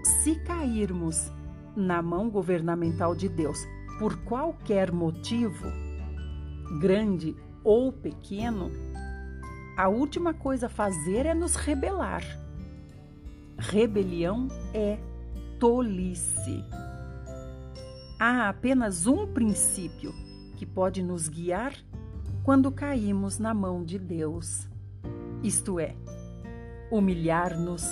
Se 0.03 0.35
cairmos 0.43 1.31
na 1.73 2.01
mão 2.01 2.29
governamental 2.29 3.15
de 3.15 3.29
Deus 3.29 3.57
por 3.97 4.17
qualquer 4.25 4.91
motivo, 4.91 5.67
grande 6.81 7.33
ou 7.63 7.93
pequeno, 7.93 8.69
a 9.81 9.87
última 9.87 10.31
coisa 10.31 10.67
a 10.67 10.69
fazer 10.69 11.25
é 11.25 11.33
nos 11.33 11.55
rebelar. 11.55 12.21
Rebelião 13.57 14.47
é 14.75 14.99
tolice. 15.59 16.63
Há 18.19 18.47
apenas 18.47 19.07
um 19.07 19.25
princípio 19.25 20.13
que 20.55 20.67
pode 20.67 21.01
nos 21.01 21.27
guiar 21.27 21.73
quando 22.43 22.71
caímos 22.71 23.39
na 23.39 23.55
mão 23.55 23.83
de 23.83 23.97
Deus, 23.97 24.69
isto 25.41 25.79
é, 25.79 25.95
humilhar-nos 26.91 27.83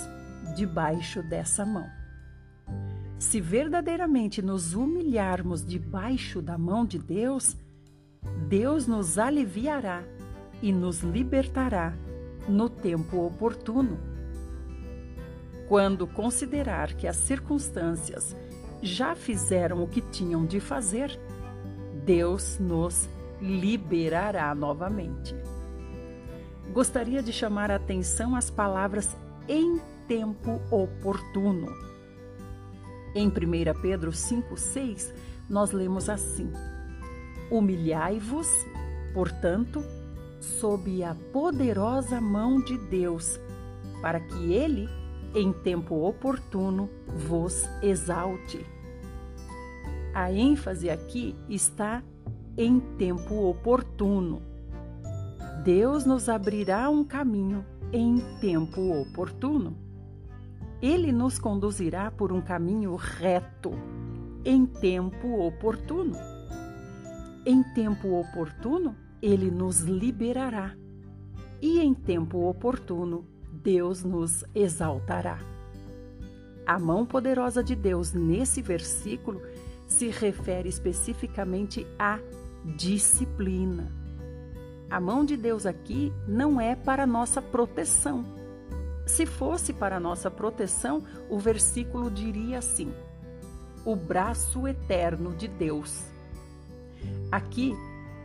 debaixo 0.54 1.24
dessa 1.24 1.66
mão. 1.66 1.90
Se 3.18 3.40
verdadeiramente 3.40 4.40
nos 4.40 4.74
humilharmos 4.74 5.66
debaixo 5.66 6.40
da 6.40 6.56
mão 6.56 6.86
de 6.86 7.00
Deus, 7.00 7.56
Deus 8.48 8.86
nos 8.86 9.18
aliviará 9.18 10.04
e 10.62 10.72
nos 10.72 11.00
libertará 11.00 11.94
no 12.48 12.68
tempo 12.68 13.24
oportuno. 13.24 13.98
Quando 15.68 16.06
considerar 16.06 16.94
que 16.94 17.06
as 17.06 17.16
circunstâncias 17.16 18.36
já 18.82 19.14
fizeram 19.14 19.82
o 19.82 19.88
que 19.88 20.00
tinham 20.00 20.44
de 20.44 20.58
fazer, 20.58 21.18
Deus 22.04 22.58
nos 22.58 23.08
liberará 23.40 24.54
novamente. 24.54 25.34
Gostaria 26.72 27.22
de 27.22 27.32
chamar 27.32 27.70
a 27.70 27.76
atenção 27.76 28.34
às 28.34 28.50
palavras 28.50 29.16
em 29.48 29.80
tempo 30.06 30.60
oportuno. 30.70 31.72
Em 33.14 33.28
1 33.28 33.32
Pedro 33.80 34.10
5,6, 34.10 35.12
nós 35.48 35.72
lemos 35.72 36.08
assim: 36.08 36.50
Humilhai-vos, 37.50 38.48
portanto, 39.12 39.84
sob 40.40 41.04
a 41.04 41.14
poderosa 41.32 42.20
mão 42.20 42.60
de 42.60 42.76
Deus, 42.76 43.38
para 44.00 44.18
que 44.18 44.52
ele, 44.52 44.88
em 45.34 45.52
tempo 45.52 46.06
oportuno 46.06 46.88
vos 47.06 47.68
exalte. 47.82 48.64
A 50.12 50.32
ênfase 50.32 50.90
aqui 50.90 51.36
está 51.48 52.02
em 52.56 52.80
tempo 52.98 53.48
oportuno. 53.48 54.42
Deus 55.62 56.04
nos 56.04 56.28
abrirá 56.28 56.90
um 56.90 57.04
caminho 57.04 57.64
em 57.92 58.18
tempo 58.40 59.00
oportuno. 59.00 59.76
Ele 60.82 61.12
nos 61.12 61.38
conduzirá 61.38 62.10
por 62.10 62.32
um 62.32 62.40
caminho 62.40 62.96
reto 62.96 63.72
em 64.44 64.64
tempo 64.64 65.46
oportuno. 65.46 66.16
Em 67.44 67.62
tempo 67.74 68.18
oportuno, 68.18 68.96
ele 69.22 69.50
nos 69.50 69.80
liberará. 69.80 70.74
E 71.60 71.80
em 71.80 71.92
tempo 71.92 72.48
oportuno, 72.48 73.26
Deus 73.52 74.02
nos 74.02 74.44
exaltará. 74.54 75.38
A 76.66 76.78
mão 76.78 77.04
poderosa 77.04 77.62
de 77.62 77.74
Deus 77.74 78.12
nesse 78.12 78.62
versículo 78.62 79.42
se 79.86 80.08
refere 80.08 80.68
especificamente 80.68 81.86
à 81.98 82.18
disciplina. 82.76 83.92
A 84.88 85.00
mão 85.00 85.24
de 85.24 85.36
Deus 85.36 85.66
aqui 85.66 86.12
não 86.26 86.60
é 86.60 86.74
para 86.74 87.06
nossa 87.06 87.42
proteção. 87.42 88.24
Se 89.06 89.26
fosse 89.26 89.72
para 89.72 90.00
nossa 90.00 90.30
proteção, 90.30 91.02
o 91.28 91.38
versículo 91.38 92.10
diria 92.10 92.58
assim: 92.58 92.92
o 93.84 93.96
braço 93.96 94.66
eterno 94.66 95.34
de 95.34 95.48
Deus. 95.48 96.04
Aqui 97.30 97.74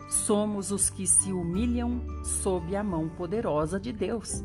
somos 0.08 0.72
os 0.72 0.89
que 0.89 1.08
se 1.08 1.32
humilham 1.32 2.01
sob 2.24 2.76
a 2.76 2.84
mão 2.84 3.10
poderosa 3.10 3.80
de 3.80 3.91
Deus. 3.91 4.43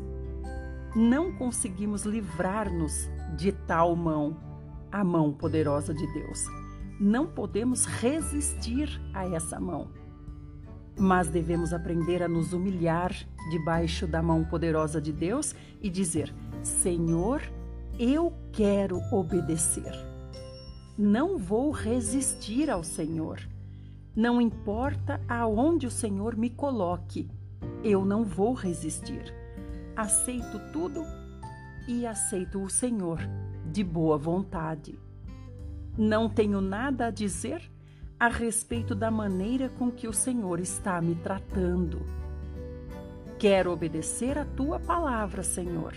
Não 0.95 1.31
conseguimos 1.31 2.03
livrar-nos 2.03 3.09
de 3.37 3.51
tal 3.51 3.95
mão, 3.95 4.37
a 4.91 5.03
mão 5.03 5.31
poderosa 5.31 5.93
de 5.93 6.05
Deus. 6.13 6.45
Não 6.99 7.25
podemos 7.25 7.85
resistir 7.85 9.01
a 9.13 9.25
essa 9.25 9.59
mão. 9.59 9.89
Mas 10.99 11.29
devemos 11.29 11.73
aprender 11.73 12.21
a 12.21 12.27
nos 12.27 12.51
humilhar 12.51 13.13
debaixo 13.49 14.05
da 14.05 14.21
mão 14.21 14.43
poderosa 14.43 14.99
de 14.99 15.11
Deus 15.11 15.55
e 15.81 15.89
dizer: 15.89 16.33
Senhor, 16.61 17.41
eu 17.97 18.33
quero 18.51 18.99
obedecer. 19.11 19.93
Não 20.97 21.37
vou 21.37 21.71
resistir 21.71 22.69
ao 22.69 22.83
Senhor. 22.83 23.39
Não 24.15 24.41
importa 24.41 25.21
aonde 25.25 25.87
o 25.87 25.91
Senhor 25.91 26.35
me 26.35 26.49
coloque, 26.49 27.29
eu 27.81 28.03
não 28.03 28.25
vou 28.25 28.53
resistir. 28.53 29.33
Aceito 29.95 30.59
tudo 30.73 31.01
e 31.87 32.05
aceito 32.05 32.61
o 32.61 32.69
Senhor 32.69 33.19
de 33.71 33.85
boa 33.85 34.17
vontade. 34.17 34.99
Não 35.97 36.27
tenho 36.29 36.59
nada 36.59 37.07
a 37.07 37.09
dizer 37.11 37.71
a 38.19 38.27
respeito 38.27 38.93
da 38.93 39.09
maneira 39.09 39.69
com 39.69 39.89
que 39.89 40.09
o 40.09 40.13
Senhor 40.13 40.59
está 40.59 41.01
me 41.01 41.15
tratando. 41.15 42.01
Quero 43.39 43.71
obedecer 43.71 44.37
a 44.37 44.43
tua 44.43 44.77
palavra, 44.77 45.41
Senhor. 45.41 45.93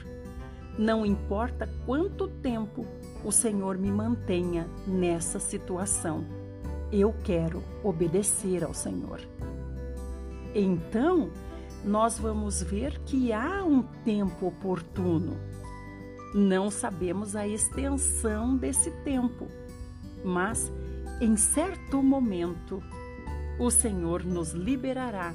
Não 0.79 1.05
importa 1.05 1.69
quanto 1.85 2.29
tempo 2.29 2.87
o 3.25 3.33
Senhor 3.33 3.77
me 3.77 3.91
mantenha 3.91 4.69
nessa 4.87 5.41
situação 5.41 6.44
eu 7.01 7.13
quero 7.25 7.63
obedecer 7.83 8.63
ao 8.63 8.73
Senhor. 8.73 9.21
Então, 10.55 11.31
nós 11.85 12.19
vamos 12.19 12.63
ver 12.63 13.01
que 13.01 13.33
há 13.33 13.65
um 13.65 13.83
tempo 14.05 14.47
oportuno. 14.47 15.37
Não 16.33 16.71
sabemos 16.71 17.35
a 17.35 17.47
extensão 17.47 18.57
desse 18.57 18.91
tempo, 19.03 19.49
mas 20.25 20.73
em 21.21 21.37
certo 21.37 22.03
momento 22.03 22.83
o 23.59 23.71
Senhor 23.71 24.25
nos 24.25 24.53
liberará 24.53 25.35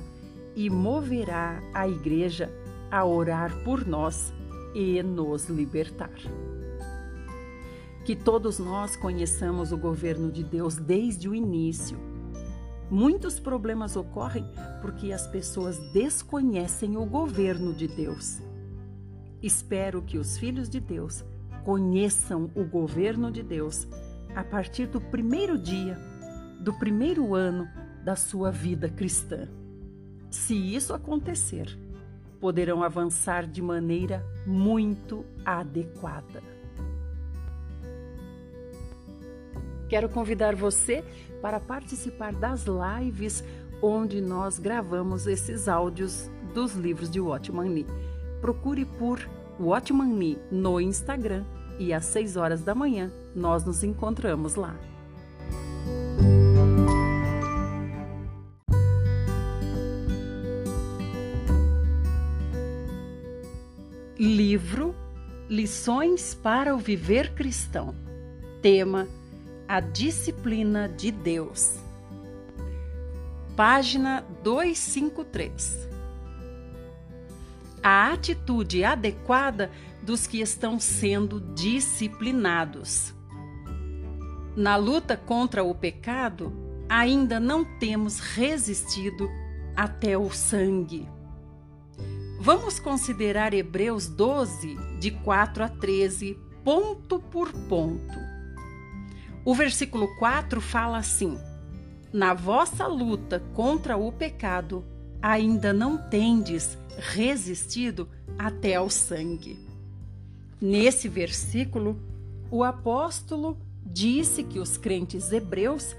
e 0.56 0.70
moverá 0.70 1.62
a 1.74 1.88
igreja 1.88 2.50
a 2.90 3.06
orar 3.06 3.64
por 3.64 3.86
nós 3.86 4.34
e 4.74 5.02
nos 5.04 5.46
libertar 5.46 6.20
que 8.06 8.16
todos 8.16 8.60
nós 8.60 8.96
conheçamos 8.96 9.72
o 9.72 9.78
governo 9.78 10.32
de 10.32 10.44
Deus 10.44 10.76
desde 10.76 11.30
o 11.30 11.36
início. 11.36 11.98
Muitos 12.90 13.40
problemas 13.40 13.96
ocorrem 13.96 14.46
porque 14.82 15.12
as 15.12 15.28
pessoas 15.28 15.78
desconhecem 15.94 16.98
o 16.98 17.06
governo 17.06 17.74
de 17.74 17.88
Deus. 17.88 18.42
Espero 19.42 20.02
que 20.02 20.18
os 20.18 20.38
filhos 20.38 20.68
de 20.68 20.80
Deus 20.80 21.24
conheçam 21.64 22.50
o 22.56 22.64
governo 22.64 23.32
de 23.32 23.44
Deus 23.44 23.88
a 24.36 24.44
partir 24.44 24.88
do 24.88 25.00
primeiro 25.00 25.58
dia, 25.58 25.98
do 26.60 26.74
primeiro 26.74 27.36
ano 27.36 27.68
da 28.04 28.16
sua 28.16 28.52
vida 28.52 28.90
cristã. 28.90 29.48
Se 30.32 30.56
isso 30.56 30.94
acontecer, 30.94 31.78
poderão 32.40 32.82
avançar 32.84 33.46
de 33.46 33.62
maneira 33.62 34.26
muito 34.46 35.26
adequada. 35.46 36.42
Quero 39.90 40.08
convidar 40.08 40.56
você 40.56 41.04
para 41.42 41.60
participar 41.60 42.32
das 42.32 42.66
lives 42.66 43.44
onde 43.82 44.22
nós 44.22 44.60
gravamos 44.60 45.26
esses 45.26 45.68
áudios 45.68 46.30
dos 46.54 46.76
livros 46.76 47.10
de 47.10 47.20
Watchman 47.20 47.70
Nee. 47.70 47.88
Procure 48.40 48.86
por 48.86 49.20
Watchman 49.60 50.14
Nee 50.14 50.38
no 50.52 50.80
Instagram 50.80 51.44
e 51.80 51.92
às 51.92 52.06
6 52.06 52.38
horas 52.38 52.62
da 52.62 52.76
manhã 52.76 53.12
nós 53.36 53.66
nos 53.66 53.84
encontramos 53.84 54.54
lá. 54.54 54.76
Livro 64.20 64.94
Lições 65.50 66.36
para 66.36 66.76
o 66.76 66.78
Viver 66.78 67.34
Cristão. 67.34 67.96
Tema 68.62 69.08
a 69.70 69.80
disciplina 69.80 70.90
de 70.90 71.12
Deus. 71.12 71.76
Página 73.56 74.26
253. 74.42 75.88
A 77.84 78.12
atitude 78.12 78.84
adequada 78.84 79.70
dos 80.02 80.26
que 80.26 80.42
estão 80.42 80.80
sendo 80.80 81.40
disciplinados. 81.54 83.14
Na 84.56 84.76
luta 84.76 85.16
contra 85.16 85.64
o 85.64 85.76
pecado, 85.76 86.52
ainda 86.90 87.40
não 87.40 87.64
temos 87.64 88.20
resistido 88.20 89.30
até 89.76 90.18
o 90.18 90.32
sangue. 90.32 91.08
Vamos 92.40 92.80
considerar 92.80 93.54
Hebreus 93.54 94.08
12, 94.08 94.76
de 95.00 95.12
4 95.12 95.64
a 95.64 95.70
13, 95.70 96.40
ponto 96.64 97.20
por 97.20 97.54
ponto. 97.54 98.29
O 99.46 99.56
versículo 99.56 100.08
4 100.18 100.60
fala 100.62 100.98
assim: 100.98 101.38
Na 102.12 102.34
vossa 102.34 102.86
luta 102.88 103.42
contra 103.54 103.98
o 103.98 104.12
pecado, 104.12 104.84
ainda 105.22 105.74
não 105.74 105.98
tendes 105.98 106.78
resistido 106.98 108.08
até 108.38 108.76
ao 108.76 108.90
sangue. 108.90 109.58
Nesse 110.62 111.08
versículo, 111.08 111.98
o 112.52 112.64
apóstolo 112.64 113.58
disse 113.86 114.44
que 114.44 114.60
os 114.60 114.78
crentes 114.78 115.32
hebreus 115.32 115.96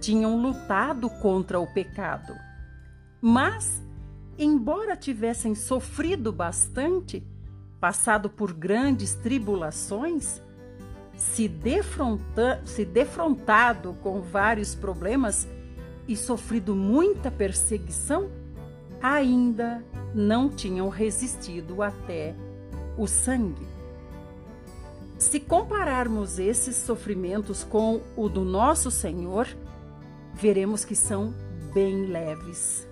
tinham 0.00 0.40
lutado 0.40 1.08
contra 1.08 1.58
o 1.58 1.66
pecado. 1.66 2.34
Mas, 3.20 3.82
embora 4.38 4.96
tivessem 4.96 5.54
sofrido 5.54 6.32
bastante, 6.32 7.26
passado 7.80 8.30
por 8.30 8.52
grandes 8.52 9.14
tribulações, 9.14 10.40
se, 11.16 11.48
defronta, 11.48 12.60
se 12.64 12.84
defrontado 12.84 13.96
com 14.02 14.20
vários 14.20 14.74
problemas 14.74 15.48
e 16.06 16.16
sofrido 16.16 16.74
muita 16.74 17.30
perseguição, 17.30 18.30
ainda 19.00 19.84
não 20.14 20.48
tinham 20.48 20.88
resistido 20.88 21.82
até 21.82 22.34
o 22.96 23.06
sangue. 23.06 23.66
Se 25.18 25.40
compararmos 25.40 26.38
esses 26.38 26.76
sofrimentos 26.76 27.64
com 27.64 28.02
o 28.16 28.28
do 28.28 28.44
nosso 28.44 28.90
Senhor, 28.90 29.46
veremos 30.34 30.84
que 30.84 30.96
são 30.96 31.34
bem 31.72 32.06
leves. 32.06 32.86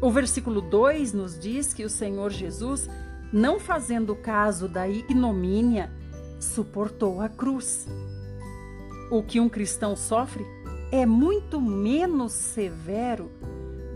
O 0.00 0.10
versículo 0.10 0.60
2 0.60 1.12
nos 1.12 1.38
diz 1.38 1.74
que 1.74 1.84
o 1.84 1.90
Senhor 1.90 2.30
Jesus, 2.30 2.88
não 3.32 3.58
fazendo 3.58 4.14
caso 4.14 4.68
da 4.68 4.88
ignomínia 4.88 5.92
suportou 6.38 7.20
a 7.20 7.28
cruz. 7.28 7.86
O 9.10 9.22
que 9.22 9.40
um 9.40 9.48
cristão 9.48 9.96
sofre 9.96 10.44
é 10.90 11.04
muito 11.04 11.60
menos 11.60 12.32
severo 12.32 13.30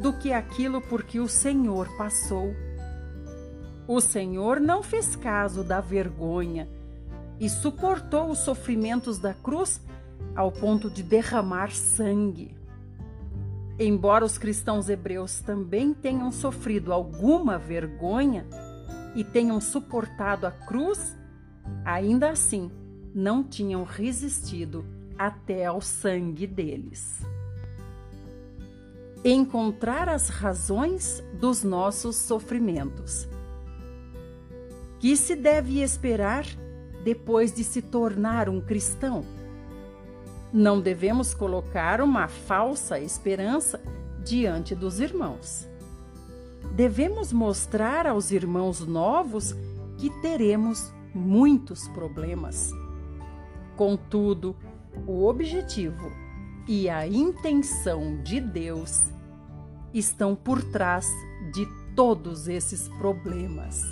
do 0.00 0.12
que 0.12 0.32
aquilo 0.32 0.80
por 0.80 1.04
que 1.04 1.20
o 1.20 1.28
Senhor 1.28 1.88
passou. 1.96 2.54
O 3.86 4.00
Senhor 4.00 4.60
não 4.60 4.82
fez 4.82 5.16
caso 5.16 5.62
da 5.62 5.80
vergonha 5.80 6.68
e 7.38 7.48
suportou 7.48 8.30
os 8.30 8.38
sofrimentos 8.38 9.18
da 9.18 9.34
cruz 9.34 9.80
ao 10.34 10.50
ponto 10.50 10.90
de 10.90 11.02
derramar 11.02 11.72
sangue. 11.72 12.56
Embora 13.78 14.24
os 14.24 14.38
cristãos 14.38 14.88
hebreus 14.88 15.40
também 15.40 15.92
tenham 15.92 16.30
sofrido 16.30 16.92
alguma 16.92 17.58
vergonha 17.58 18.46
e 19.14 19.24
tenham 19.24 19.60
suportado 19.60 20.46
a 20.46 20.50
cruz, 20.50 21.16
ainda 21.84 22.30
assim 22.30 22.70
não 23.14 23.42
tinham 23.42 23.84
resistido 23.84 24.84
até 25.18 25.66
ao 25.66 25.80
sangue 25.80 26.46
deles. 26.46 27.20
Encontrar 29.24 30.08
as 30.08 30.28
razões 30.28 31.22
dos 31.38 31.62
nossos 31.62 32.16
sofrimentos. 32.16 33.28
Que 34.98 35.16
se 35.16 35.36
deve 35.36 35.80
esperar 35.82 36.44
depois 37.04 37.52
de 37.52 37.62
se 37.62 37.82
tornar 37.82 38.48
um 38.48 38.60
cristão? 38.60 39.24
Não 40.52 40.80
devemos 40.80 41.34
colocar 41.34 42.00
uma 42.00 42.28
falsa 42.28 42.98
esperança 42.98 43.80
diante 44.24 44.74
dos 44.74 45.00
irmãos. 45.00 45.68
Devemos 46.74 47.32
mostrar 47.32 48.06
aos 48.06 48.30
irmãos 48.30 48.80
novos 48.80 49.54
que 49.98 50.10
teremos 50.20 50.92
muitos 51.14 51.88
problemas. 51.88 52.70
Contudo, 53.76 54.56
o 55.06 55.26
objetivo 55.26 56.10
e 56.68 56.88
a 56.88 57.06
intenção 57.06 58.22
de 58.22 58.40
Deus 58.40 59.10
estão 59.92 60.34
por 60.34 60.62
trás 60.62 61.08
de 61.52 61.66
todos 61.94 62.48
esses 62.48 62.88
problemas. 62.88 63.82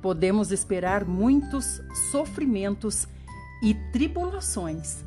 Podemos 0.00 0.52
esperar 0.52 1.04
muitos 1.04 1.80
sofrimentos 2.10 3.06
e 3.62 3.74
tribulações. 3.92 5.04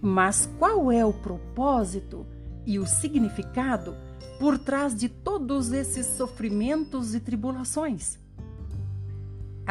Mas 0.00 0.48
qual 0.58 0.90
é 0.90 1.04
o 1.04 1.12
propósito 1.12 2.26
e 2.66 2.78
o 2.78 2.86
significado 2.86 3.94
por 4.40 4.58
trás 4.58 4.94
de 4.94 5.08
todos 5.08 5.70
esses 5.72 6.06
sofrimentos 6.06 7.14
e 7.14 7.20
tribulações? 7.20 8.18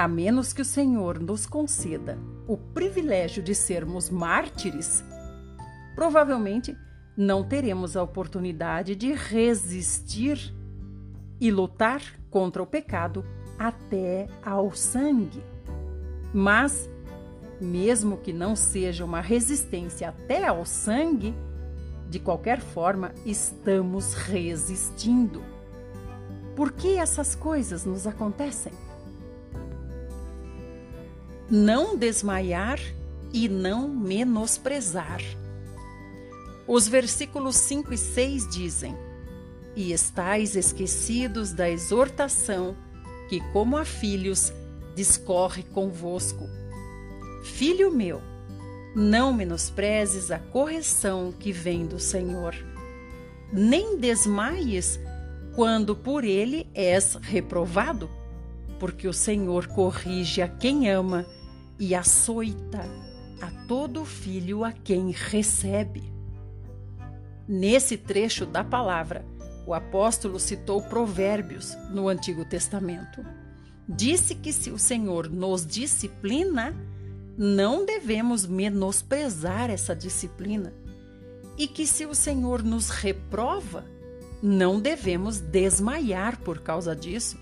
A 0.01 0.07
menos 0.07 0.51
que 0.51 0.63
o 0.63 0.65
Senhor 0.65 1.19
nos 1.19 1.45
conceda 1.45 2.17
o 2.47 2.57
privilégio 2.57 3.43
de 3.43 3.53
sermos 3.53 4.09
mártires, 4.09 5.03
provavelmente 5.93 6.75
não 7.15 7.43
teremos 7.43 7.95
a 7.95 8.01
oportunidade 8.01 8.95
de 8.95 9.13
resistir 9.13 10.51
e 11.39 11.51
lutar 11.51 12.01
contra 12.31 12.63
o 12.63 12.65
pecado 12.65 13.23
até 13.59 14.27
ao 14.43 14.71
sangue. 14.71 15.43
Mas, 16.33 16.89
mesmo 17.61 18.17
que 18.17 18.33
não 18.33 18.55
seja 18.55 19.05
uma 19.05 19.21
resistência 19.21 20.09
até 20.09 20.47
ao 20.47 20.65
sangue, 20.65 21.35
de 22.09 22.17
qualquer 22.17 22.59
forma 22.59 23.13
estamos 23.23 24.15
resistindo. 24.15 25.43
Por 26.55 26.71
que 26.71 26.97
essas 26.97 27.35
coisas 27.35 27.85
nos 27.85 28.07
acontecem? 28.07 28.73
Não 31.51 31.97
desmaiar 31.97 32.79
e 33.33 33.49
não 33.49 33.89
menosprezar. 33.89 35.21
Os 36.65 36.87
versículos 36.87 37.57
5 37.57 37.93
e 37.93 37.97
6 37.97 38.49
dizem: 38.49 38.95
E 39.75 39.91
estais 39.91 40.55
esquecidos 40.55 41.51
da 41.51 41.69
exortação 41.69 42.77
que, 43.27 43.41
como 43.51 43.75
a 43.75 43.83
filhos, 43.83 44.53
discorre 44.95 45.63
convosco. 45.63 46.47
Filho 47.43 47.91
meu, 47.91 48.21
não 48.95 49.33
menosprezes 49.33 50.31
a 50.31 50.39
correção 50.39 51.33
que 51.37 51.51
vem 51.51 51.85
do 51.85 51.99
Senhor, 51.99 52.55
nem 53.51 53.97
desmaies 53.97 54.97
quando 55.53 55.97
por 55.97 56.23
ele 56.23 56.65
és 56.73 57.15
reprovado, 57.21 58.09
porque 58.79 59.05
o 59.05 59.13
Senhor 59.13 59.67
corrige 59.67 60.41
a 60.41 60.47
quem 60.47 60.89
ama 60.89 61.25
e 61.81 61.95
açoita 61.95 62.87
a 63.41 63.49
todo 63.67 64.05
filho 64.05 64.63
a 64.63 64.71
quem 64.71 65.09
recebe. 65.09 66.03
Nesse 67.47 67.97
trecho 67.97 68.45
da 68.45 68.63
palavra, 68.63 69.25
o 69.65 69.73
apóstolo 69.73 70.39
citou 70.39 70.83
Provérbios 70.83 71.75
no 71.89 72.07
Antigo 72.07 72.45
Testamento. 72.45 73.25
Disse 73.89 74.35
que 74.35 74.53
se 74.53 74.69
o 74.69 74.77
Senhor 74.77 75.27
nos 75.27 75.65
disciplina, 75.65 76.75
não 77.35 77.83
devemos 77.83 78.45
menosprezar 78.45 79.71
essa 79.71 79.95
disciplina. 79.95 80.71
E 81.57 81.67
que 81.67 81.87
se 81.87 82.05
o 82.05 82.13
Senhor 82.13 82.61
nos 82.61 82.91
reprova, 82.91 83.85
não 84.39 84.79
devemos 84.79 85.39
desmaiar 85.39 86.39
por 86.41 86.59
causa 86.59 86.95
disso. 86.95 87.39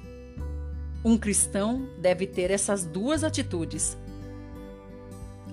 Um 1.04 1.18
cristão 1.18 1.90
deve 2.00 2.26
ter 2.26 2.52
essas 2.52 2.86
duas 2.86 3.26
atitudes 3.26 3.98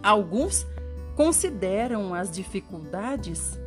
Alguns 0.02 0.66
consideram 1.14 2.14
as 2.14 2.30
dificuldades, 2.30 3.58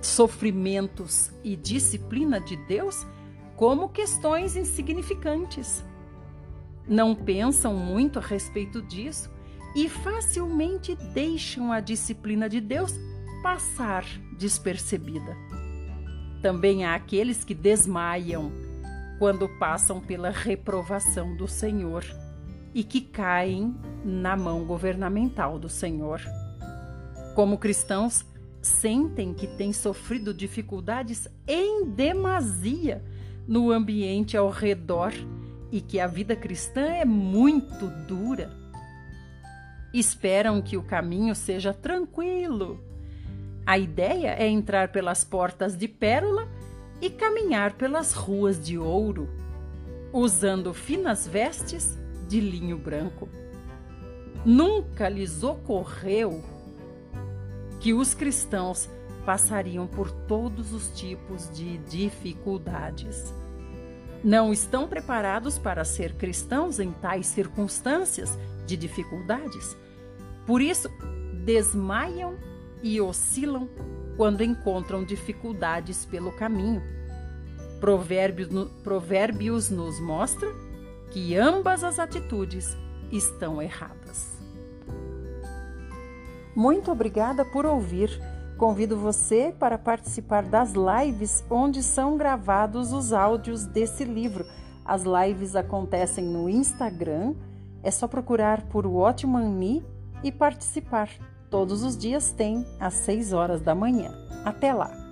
sofrimentos 0.00 1.30
e 1.44 1.54
disciplina 1.54 2.40
de 2.40 2.56
Deus 2.56 3.06
como 3.56 3.88
questões 3.88 4.56
insignificantes. 4.56 5.84
Não 6.86 7.14
pensam 7.14 7.74
muito 7.74 8.18
a 8.18 8.22
respeito 8.22 8.80
disso 8.80 9.30
e 9.76 9.88
facilmente 9.88 10.96
deixam 11.12 11.70
a 11.70 11.80
disciplina 11.80 12.48
de 12.48 12.60
Deus 12.60 12.94
passar 13.42 14.04
despercebida. 14.38 15.36
Também 16.40 16.84
há 16.84 16.94
aqueles 16.94 17.44
que 17.44 17.54
desmaiam 17.54 18.50
quando 19.18 19.48
passam 19.58 20.00
pela 20.00 20.30
reprovação 20.30 21.36
do 21.36 21.46
Senhor 21.46 22.04
e 22.74 22.84
que 22.84 23.00
caem 23.00 23.74
na 24.04 24.36
mão 24.36 24.64
governamental 24.64 25.58
do 25.58 25.68
Senhor. 25.68 26.20
Como 27.34 27.58
cristãos, 27.58 28.24
sentem 28.60 29.32
que 29.32 29.46
têm 29.46 29.72
sofrido 29.72 30.34
dificuldades 30.34 31.28
em 31.46 31.84
demasia 31.84 33.02
no 33.46 33.70
ambiente 33.70 34.36
ao 34.36 34.50
redor 34.50 35.12
e 35.70 35.80
que 35.80 36.00
a 36.00 36.06
vida 36.06 36.36
cristã 36.36 36.82
é 36.82 37.04
muito 37.04 37.86
dura. 38.06 38.50
Esperam 39.92 40.60
que 40.60 40.76
o 40.76 40.82
caminho 40.82 41.34
seja 41.34 41.72
tranquilo. 41.72 42.80
A 43.64 43.78
ideia 43.78 44.34
é 44.38 44.46
entrar 44.46 44.88
pelas 44.88 45.24
portas 45.24 45.76
de 45.76 45.88
pérola 45.88 46.48
e 47.00 47.10
caminhar 47.10 47.74
pelas 47.74 48.12
ruas 48.12 48.62
de 48.62 48.78
ouro, 48.78 49.28
usando 50.12 50.74
finas 50.74 51.26
vestes 51.26 51.97
de 52.28 52.40
linho 52.40 52.78
branco. 52.78 53.28
Nunca 54.44 55.08
lhes 55.08 55.42
ocorreu 55.42 56.44
que 57.80 57.92
os 57.92 58.14
cristãos 58.14 58.88
passariam 59.24 59.86
por 59.86 60.10
todos 60.10 60.72
os 60.72 60.90
tipos 60.90 61.50
de 61.50 61.78
dificuldades. 61.78 63.34
Não 64.22 64.52
estão 64.52 64.88
preparados 64.88 65.58
para 65.58 65.84
ser 65.84 66.14
cristãos 66.14 66.78
em 66.78 66.92
tais 66.92 67.26
circunstâncias 67.26 68.38
de 68.66 68.76
dificuldades. 68.76 69.76
Por 70.46 70.60
isso, 70.60 70.88
desmaiam 71.44 72.36
e 72.82 73.00
oscilam 73.00 73.68
quando 74.16 74.42
encontram 74.42 75.04
dificuldades 75.04 76.04
pelo 76.04 76.32
caminho. 76.32 76.82
Provérbios, 77.80 78.48
Provérbios 78.82 79.70
nos 79.70 80.00
mostra 80.00 80.48
que 81.10 81.36
ambas 81.36 81.82
as 81.84 81.98
atitudes 81.98 82.76
estão 83.10 83.60
erradas. 83.60 84.38
Muito 86.54 86.90
obrigada 86.90 87.44
por 87.44 87.64
ouvir. 87.64 88.10
Convido 88.56 88.96
você 88.96 89.54
para 89.56 89.78
participar 89.78 90.42
das 90.42 90.72
lives 90.72 91.44
onde 91.48 91.82
são 91.82 92.16
gravados 92.16 92.92
os 92.92 93.12
áudios 93.12 93.64
desse 93.64 94.04
livro. 94.04 94.44
As 94.84 95.04
lives 95.04 95.54
acontecem 95.54 96.24
no 96.24 96.48
Instagram. 96.48 97.36
É 97.82 97.90
só 97.90 98.08
procurar 98.08 98.62
por 98.62 98.86
Watchman 98.86 99.48
Me 99.48 99.86
e 100.24 100.32
participar. 100.32 101.08
Todos 101.48 101.84
os 101.84 101.96
dias 101.96 102.32
tem 102.32 102.66
às 102.80 102.94
6 102.94 103.32
horas 103.32 103.60
da 103.60 103.74
manhã. 103.74 104.10
Até 104.44 104.72
lá! 104.72 105.07